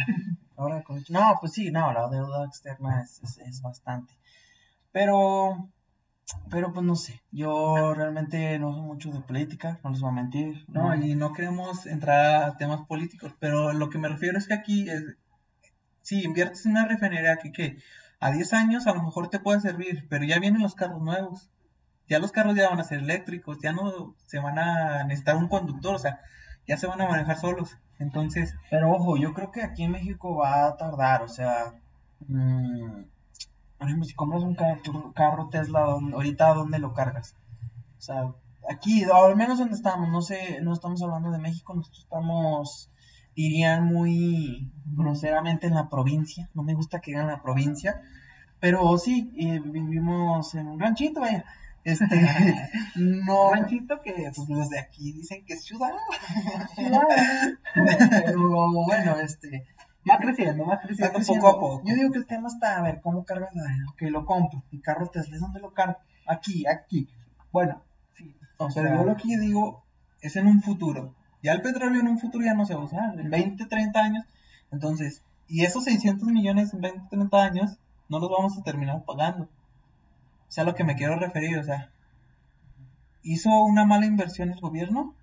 Ahora 0.57 0.83
con 0.83 1.03
China. 1.03 1.21
No, 1.21 1.39
pues 1.41 1.53
sí, 1.53 1.71
no, 1.71 1.93
la 1.93 2.09
deuda 2.09 2.45
externa 2.47 3.01
es, 3.03 3.23
es, 3.23 3.39
es 3.39 3.63
bastante. 3.63 4.13
Pero, 4.93 5.69
pero 6.51 6.73
pues 6.73 6.85
no 6.85 6.97
sé, 6.97 7.23
yo 7.31 7.95
realmente 7.95 8.59
no 8.59 8.75
sé 8.75 8.81
mucho 8.81 9.11
de 9.11 9.21
política, 9.21 9.79
no 9.83 9.91
les 9.91 10.01
voy 10.01 10.11
a 10.11 10.15
mentir. 10.15 10.65
No, 10.69 10.95
y 10.95 11.15
no 11.15 11.33
queremos 11.33 11.87
entrar 11.87 12.43
a 12.43 12.57
temas 12.57 12.87
políticos, 12.87 13.33
pero 13.39 13.73
lo 13.73 13.91
que 13.91 13.99
me 13.99 14.09
refiero 14.09 14.39
es 14.39 14.49
que 14.49 14.55
aquí, 14.55 14.89
es, 14.89 15.05
si 16.03 16.23
inviertes 16.23 16.67
en 16.67 16.73
una 16.73 16.87
refinería 16.87 17.37
que, 17.37 17.53
que 17.53 17.79
a 18.21 18.31
10 18.31 18.53
años 18.53 18.87
a 18.87 18.95
lo 18.95 19.03
mejor 19.03 19.29
te 19.29 19.39
puede 19.39 19.61
servir, 19.61 20.07
pero 20.09 20.25
ya 20.25 20.39
vienen 20.39 20.63
los 20.63 20.75
carros 20.75 21.03
nuevos. 21.03 21.51
Ya 22.09 22.19
los 22.19 22.33
carros 22.33 22.57
ya 22.57 22.71
van 22.71 22.81
a 22.81 22.85
ser 22.85 23.01
eléctricos, 23.01 23.59
ya 23.63 23.73
no 23.73 24.15
se 24.27 24.39
van 24.39 24.59
a 24.59 25.05
necesitar 25.05 25.37
un 25.37 25.49
conductor, 25.49 25.95
o 25.95 25.99
sea, 25.99 26.21
ya 26.67 26.79
se 26.79 26.87
van 26.87 27.01
a 27.03 27.09
manejar 27.09 27.39
solos. 27.39 27.77
Entonces, 27.99 28.55
Pero 28.71 28.93
ojo, 28.93 29.17
yo 29.17 29.35
creo 29.35 29.51
que 29.51 29.63
aquí 29.63 29.83
en 29.85 29.93
México 29.93 30.37
va 30.37 30.67
a 30.67 30.77
tardar, 30.77 31.23
o 31.23 31.29
sea, 31.29 31.75
mm, 32.27 33.03
por 33.79 33.87
ejemplo, 33.89 34.07
si 34.07 34.15
compras 34.15 34.43
un 34.43 34.55
carro, 34.55 35.13
carro 35.15 35.49
Tesla, 35.51 35.81
¿dónde- 35.83 36.15
ahorita 36.15 36.55
¿dónde 36.55 36.79
lo 36.79 36.93
cargas? 36.95 37.35
O 37.99 38.01
sea, 38.01 38.33
aquí, 38.69 39.05
o 39.07 39.15
al 39.27 39.37
menos 39.37 39.59
donde 39.59 39.75
estamos, 39.75 40.09
no 40.11 40.21
sé, 40.23 40.61
no 40.63 40.73
estamos 40.73 41.03
hablando 41.03 41.31
de 41.31 41.39
México, 41.39 41.75
nosotros 41.75 42.03
estamos, 42.05 42.91
dirían 43.35 43.85
muy 43.85 44.71
groseramente 44.85 45.67
en 45.69 45.75
la 45.75 45.89
provincia, 45.89 46.49
no 46.55 46.63
me 46.63 46.75
gusta 46.75 47.01
que 47.01 47.13
digan 47.13 47.29
la 47.29 47.43
provincia, 47.43 48.01
pero 48.61 48.99
sí, 48.99 49.33
eh, 49.39 49.61
vivimos 49.65 50.55
en 50.55 50.67
un 50.69 50.81
ranchito, 50.81 51.21
vaya, 51.21 51.45
este, 51.85 52.07
no, 52.97 53.53
ranchito 53.53 54.01
que 54.03 54.13
pues, 54.35 54.49
los 54.49 54.69
de 54.69 54.81
aquí 54.81 55.13
dicen 55.13 55.45
que 55.47 55.55
es 55.55 55.65
ciudad. 55.65 55.93
pero 57.75 58.73
bueno, 58.73 59.17
este, 59.21 59.67
Va 60.11 60.19
creciendo, 60.19 60.67
va 60.67 60.81
creciendo 60.81 61.15
creciendo. 61.15 61.45
poco 61.45 61.57
a 61.57 61.61
poco. 61.61 61.83
Yo 61.85 61.95
digo 61.95 62.11
que 62.11 62.19
el 62.19 62.27
tema 62.27 62.49
está, 62.49 62.79
a 62.79 62.83
ver, 62.83 63.01
¿cómo 63.01 63.25
cargas 63.25 63.55
la 63.55 63.65
Ok, 63.91 64.03
lo 64.03 64.25
compro. 64.25 64.63
Mi 64.71 64.81
carro 64.81 65.09
Tesla, 65.09 65.37
¿es 65.37 65.41
¿dónde 65.41 65.61
lo 65.61 65.73
cargo? 65.73 65.97
Aquí, 66.27 66.67
aquí. 66.67 67.09
Bueno, 67.53 67.83
sí, 68.15 68.35
O 68.59 68.69
pero 68.69 68.89
sea, 68.89 68.97
yo 68.97 69.05
lo 69.05 69.17
que 69.17 69.31
yo 69.31 69.41
digo 69.41 69.83
es 70.21 70.37
en 70.37 70.47
un 70.47 70.63
futuro. 70.63 71.15
Ya 71.43 71.53
el 71.53 71.63
petróleo 71.63 72.01
en 72.01 72.09
un 72.09 72.19
futuro 72.19 72.45
ya 72.45 72.55
no 72.55 72.67
se 72.67 72.75
va 72.75 72.83
a 72.83 72.85
usar, 72.85 73.19
en 73.19 73.31
20, 73.31 73.67
30 73.67 74.01
años. 74.01 74.25
Entonces, 74.71 75.23
y 75.47 75.65
esos 75.65 75.85
600 75.85 76.29
millones 76.29 76.75
en 76.75 76.81
20, 76.81 77.09
30 77.11 77.43
años 77.43 77.79
no 78.09 78.19
los 78.19 78.31
vamos 78.31 78.59
a 78.59 78.63
terminar 78.63 79.05
pagando. 79.05 79.45
O 79.45 80.51
sea, 80.51 80.63
a 80.63 80.67
lo 80.67 80.75
que 80.75 80.85
me 80.85 80.97
quiero 80.97 81.19
referir, 81.19 81.59
o 81.59 81.65
sea, 81.65 81.91
¿hizo 83.23 83.51
una 83.51 83.85
mala 83.85 84.07
inversión 84.07 84.51
el 84.51 84.61
gobierno? 84.61 85.15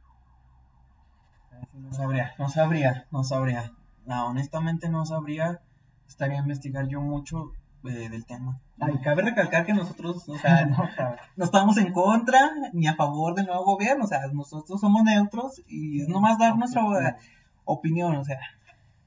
no 1.73 1.93
sabría, 1.93 2.33
no 2.37 2.49
sabría, 2.49 3.05
no 3.11 3.23
sabría. 3.23 3.71
No, 4.05 4.27
honestamente 4.27 4.89
no 4.89 5.05
sabría. 5.05 5.61
Estaría 6.07 6.37
a 6.37 6.41
investigar 6.41 6.87
yo 6.87 7.01
mucho 7.01 7.51
eh, 7.87 8.09
del 8.09 8.25
tema. 8.25 8.59
Ay, 8.79 8.99
cabe 9.03 9.21
recalcar 9.21 9.65
que 9.65 9.73
nosotros, 9.73 10.27
o 10.27 10.37
sea, 10.37 10.65
no 11.35 11.45
estamos 11.45 11.77
en 11.77 11.93
contra 11.93 12.51
ni 12.73 12.87
a 12.87 12.95
favor 12.95 13.35
del 13.35 13.45
nuevo 13.45 13.63
gobierno, 13.63 14.05
o 14.05 14.07
sea, 14.07 14.27
nosotros 14.33 14.81
somos 14.81 15.03
neutros 15.03 15.61
y 15.67 16.01
es 16.01 16.07
nomás 16.07 16.37
dar 16.37 16.57
nuestra 16.57 16.81
eh, 16.81 17.15
opinión, 17.63 18.15
o 18.15 18.23
sea, 18.23 18.39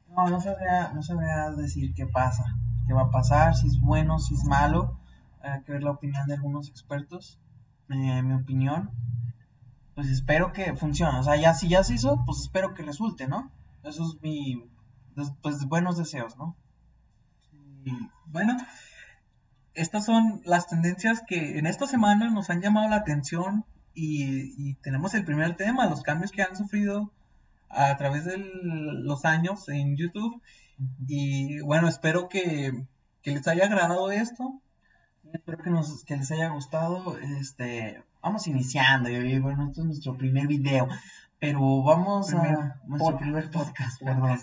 No, 0.08 0.28
no 0.28 0.40
sabría, 0.40 0.92
no 0.94 1.02
sabría 1.02 1.50
decir 1.50 1.92
qué 1.94 2.06
pasa, 2.06 2.44
qué 2.86 2.94
va 2.94 3.02
a 3.02 3.10
pasar, 3.10 3.54
si 3.54 3.66
es 3.66 3.80
bueno, 3.80 4.18
si 4.18 4.34
es 4.34 4.44
malo. 4.44 4.98
Hay 5.42 5.62
que 5.62 5.72
ver 5.72 5.82
la 5.82 5.92
opinión 5.92 6.26
de 6.26 6.34
algunos 6.34 6.68
expertos. 6.68 7.38
Eh, 7.90 8.22
mi 8.22 8.34
opinión, 8.34 8.90
pues 9.94 10.08
espero 10.08 10.52
que 10.52 10.74
funcione. 10.74 11.18
O 11.18 11.22
sea, 11.22 11.36
ya 11.36 11.54
si 11.54 11.68
ya 11.68 11.82
se 11.84 11.94
hizo, 11.94 12.22
pues 12.26 12.40
espero 12.40 12.74
que 12.74 12.82
resulte, 12.82 13.28
¿no? 13.28 13.50
Eso 13.82 14.04
es 14.04 14.20
mi, 14.22 14.64
pues 15.42 15.64
buenos 15.66 15.96
deseos, 15.96 16.36
¿no? 16.36 16.56
Y 17.84 17.92
bueno, 18.26 18.56
estas 19.74 20.04
son 20.04 20.42
las 20.44 20.66
tendencias 20.68 21.22
que 21.26 21.58
en 21.58 21.66
esta 21.66 21.86
semana 21.86 22.30
nos 22.30 22.50
han 22.50 22.60
llamado 22.60 22.88
la 22.88 22.96
atención 22.96 23.64
y, 23.94 24.54
y 24.56 24.74
tenemos 24.74 25.14
el 25.14 25.24
primer 25.24 25.56
tema, 25.56 25.86
los 25.86 26.02
cambios 26.02 26.30
que 26.30 26.42
han 26.42 26.56
sufrido 26.56 27.12
a 27.70 27.96
través 27.96 28.24
de 28.24 28.38
los 28.38 29.24
años 29.24 29.68
en 29.68 29.96
YouTube. 29.96 30.40
Y 31.06 31.60
bueno, 31.60 31.88
espero 31.88 32.28
que, 32.28 32.86
que 33.22 33.32
les 33.32 33.46
haya 33.48 33.64
agradado 33.66 34.10
esto. 34.10 34.60
Espero 35.32 35.58
que, 35.58 35.70
nos, 35.70 36.04
que 36.04 36.16
les 36.16 36.30
haya 36.30 36.48
gustado. 36.48 37.18
Este, 37.18 38.02
vamos 38.22 38.46
iniciando. 38.46 39.10
Y 39.10 39.38
bueno, 39.38 39.68
este 39.68 39.80
es 39.80 39.86
nuestro 39.86 40.16
primer 40.16 40.46
video. 40.46 40.88
Pero 41.38 41.82
vamos 41.82 42.28
Primer 42.28 42.56
a 42.56 42.80
nuestro 42.86 42.98
podcast. 42.98 43.22
primer 43.22 43.50
podcast, 43.50 44.02
perdón. 44.02 44.38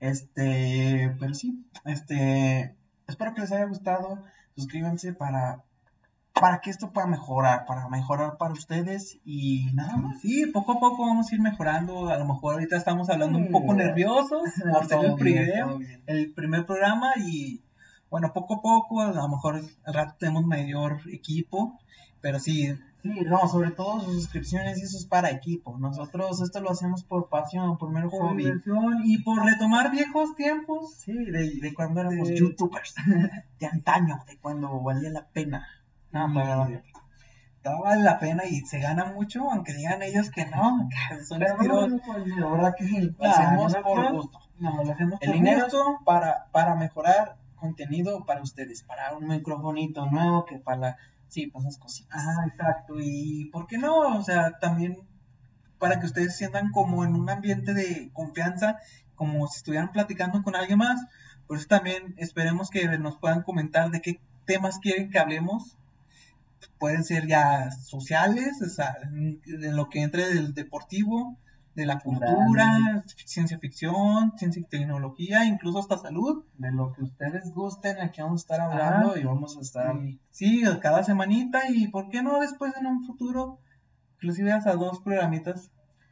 Este, 0.00 1.14
pero 1.20 1.34
sí, 1.34 1.64
este, 1.84 2.74
espero 3.06 3.34
que 3.34 3.42
les 3.42 3.52
haya 3.52 3.66
gustado. 3.66 4.24
Suscríbanse 4.56 5.12
para, 5.12 5.62
para 6.34 6.60
que 6.60 6.70
esto 6.70 6.90
pueda 6.92 7.06
mejorar, 7.06 7.64
para 7.66 7.88
mejorar 7.88 8.36
para 8.38 8.52
ustedes 8.52 9.18
y 9.24 9.70
nada 9.74 9.96
más. 9.96 10.20
Sí, 10.20 10.46
poco 10.46 10.72
a 10.72 10.80
poco 10.80 11.06
vamos 11.06 11.30
a 11.30 11.34
ir 11.34 11.40
mejorando. 11.40 12.08
A 12.08 12.16
lo 12.18 12.24
mejor 12.26 12.54
ahorita 12.54 12.76
estamos 12.76 13.08
hablando 13.10 13.38
un 13.38 13.50
poco 13.50 13.72
Sí. 13.72 13.78
nerviosos 13.78 14.42
por 14.72 14.86
ser 14.86 15.04
el 15.04 15.14
primer, 15.14 15.46
bien. 15.78 16.02
el 16.06 16.32
primer 16.32 16.66
programa 16.66 17.12
y 17.18 17.62
bueno, 18.10 18.32
poco 18.32 18.54
a 18.54 18.60
poco, 18.62 19.00
a 19.02 19.12
lo 19.12 19.28
mejor 19.28 19.60
al 19.84 19.94
rato 19.94 20.16
tenemos 20.18 20.44
mayor 20.44 21.00
equipo, 21.12 21.78
pero 22.20 22.40
sí, 22.40 22.74
Sí, 23.02 23.08
no, 23.26 23.48
sobre 23.48 23.70
todo 23.70 24.00
sus 24.00 24.14
suscripciones 24.14 24.78
y 24.78 24.82
eso 24.82 24.98
es 24.98 25.06
para 25.06 25.30
equipo. 25.30 25.76
Nosotros 25.78 26.40
esto 26.42 26.60
lo 26.60 26.70
hacemos 26.70 27.02
por 27.04 27.28
pasión, 27.28 27.78
por 27.78 27.90
mero 27.90 28.10
por 28.10 28.20
hobby. 28.30 28.44
diversión 28.44 29.00
y 29.04 29.18
por 29.22 29.44
retomar 29.44 29.90
viejos 29.90 30.34
tiempos. 30.36 30.94
Sí, 30.96 31.12
de, 31.14 31.58
de 31.60 31.74
cuando 31.74 32.00
éramos 32.00 32.28
De- 32.28 32.36
youtubers, 32.38 32.94
de 33.58 33.66
antaño, 33.66 34.18
de 34.26 34.36
cuando 34.38 34.80
valía 34.80 35.10
la 35.10 35.26
pena. 35.26 35.66
No, 36.12 36.68
todo 37.62 37.82
vale 37.82 38.02
la 38.02 38.18
pena 38.18 38.44
y 38.46 38.60
se 38.62 38.78
gana 38.80 39.04
mucho, 39.12 39.50
aunque 39.50 39.74
digan 39.74 40.00
ellos 40.02 40.30
que 40.30 40.46
no, 40.46 40.88
que 41.10 41.22
son 41.24 41.38
pero 41.40 41.56
no, 41.56 41.86
no, 41.88 41.98
no, 42.26 42.36
la 42.40 42.46
verdad 42.56 42.74
que 42.76 42.86
sí, 42.86 43.00
lo 43.18 43.30
hacemos 43.30 43.64
nosotros- 43.72 43.84
por 43.84 44.12
gusto. 44.12 44.38
No, 44.58 44.82
lo 44.84 44.92
hacemos 44.92 45.18
El 45.22 45.28
por 45.28 45.34
dinero 45.34 45.64
gusto. 45.64 45.98
para, 46.04 46.46
para 46.52 46.74
mejorar 46.74 47.36
contenido 47.56 48.24
para 48.24 48.40
ustedes, 48.42 48.82
para 48.82 49.14
un 49.16 49.26
microfonito 49.28 50.06
nuevo 50.06 50.44
que 50.46 50.56
para 50.58 50.76
la... 50.78 50.96
Sí, 51.30 51.46
para 51.46 51.68
esas 51.68 51.78
cositas. 51.78 52.18
Ajá, 52.18 52.46
exacto. 52.46 52.96
Y 52.98 53.48
por 53.52 53.66
qué 53.66 53.78
no, 53.78 54.18
o 54.18 54.22
sea, 54.22 54.58
también 54.58 54.98
para 55.78 55.98
que 55.98 56.06
ustedes 56.06 56.36
sientan 56.36 56.72
como 56.72 57.04
en 57.04 57.14
un 57.14 57.30
ambiente 57.30 57.72
de 57.72 58.10
confianza, 58.12 58.78
como 59.14 59.46
si 59.46 59.58
estuvieran 59.58 59.92
platicando 59.92 60.42
con 60.42 60.56
alguien 60.56 60.78
más. 60.78 61.00
Por 61.46 61.56
eso 61.56 61.66
también 61.68 62.14
esperemos 62.18 62.68
que 62.68 62.86
nos 62.98 63.16
puedan 63.16 63.42
comentar 63.42 63.90
de 63.90 64.02
qué 64.02 64.20
temas 64.44 64.78
quieren 64.80 65.10
que 65.10 65.18
hablemos. 65.18 65.78
Pueden 66.78 67.04
ser 67.04 67.26
ya 67.26 67.70
sociales, 67.70 68.60
o 68.60 68.68
sea, 68.68 68.96
de 69.10 69.72
lo 69.72 69.88
que 69.88 70.02
entre 70.02 70.34
del 70.34 70.52
deportivo, 70.52 71.38
de 71.80 71.86
la 71.86 71.98
cultura, 71.98 73.02
ciencia 73.24 73.58
ficción, 73.58 74.32
ciencia 74.36 74.60
y 74.60 74.64
tecnología, 74.64 75.46
incluso 75.46 75.78
hasta 75.78 75.96
salud. 75.96 76.44
De 76.58 76.70
lo 76.70 76.92
que 76.92 77.02
ustedes 77.02 77.54
gusten, 77.54 77.98
aquí 78.00 78.20
vamos 78.20 78.42
a 78.42 78.44
estar 78.44 78.60
hablando 78.60 79.16
y 79.16 79.24
vamos 79.24 79.56
a 79.56 79.60
estar... 79.60 79.96
Y, 79.96 80.20
sí, 80.30 80.62
cada 80.82 81.02
semanita 81.02 81.70
y 81.70 81.88
por 81.88 82.10
qué 82.10 82.22
no 82.22 82.38
después 82.38 82.76
en 82.76 82.86
un 82.86 83.04
futuro, 83.06 83.58
inclusive 84.16 84.52
hasta 84.52 84.74
dos 84.74 85.00
programitas 85.00 85.70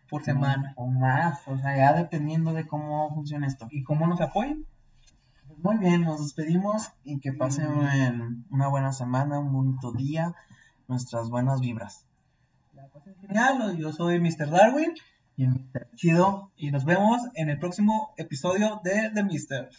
por 0.09 0.25
semana. 0.25 0.73
O 0.77 0.87
más, 0.87 1.47
o 1.47 1.59
sea, 1.59 1.77
ya 1.77 1.93
dependiendo 1.93 2.55
de 2.55 2.67
cómo 2.67 3.15
funciona 3.15 3.47
esto. 3.47 3.69
¿Y 3.71 3.83
cómo 3.83 4.07
nos 4.07 4.23
apoyan? 4.23 4.65
Pues 5.49 5.59
Muy 5.61 5.77
bien, 5.77 6.01
nos 6.03 6.23
despedimos 6.23 6.93
y 7.05 7.21
que 7.21 7.35
pasen 7.35 8.43
una 8.49 8.69
buena 8.69 8.93
semana, 8.93 9.39
un 9.39 9.53
bonito 9.53 9.93
día, 9.93 10.35
nuestras 10.89 11.29
buenas 11.29 11.61
vibras. 11.61 12.07
Genial, 13.21 13.77
yo 13.77 13.93
soy 13.93 14.19
Mr. 14.19 14.49
Darwin 14.49 14.95
Y 15.39 15.47
y 16.57 16.73
nos 16.73 16.85
vemos 16.85 17.21
en 17.35 17.49
el 17.49 17.61
próximo 17.61 18.13
episodio 18.17 18.81
de 18.83 19.13
The 19.15 19.23
Mister. 19.23 19.71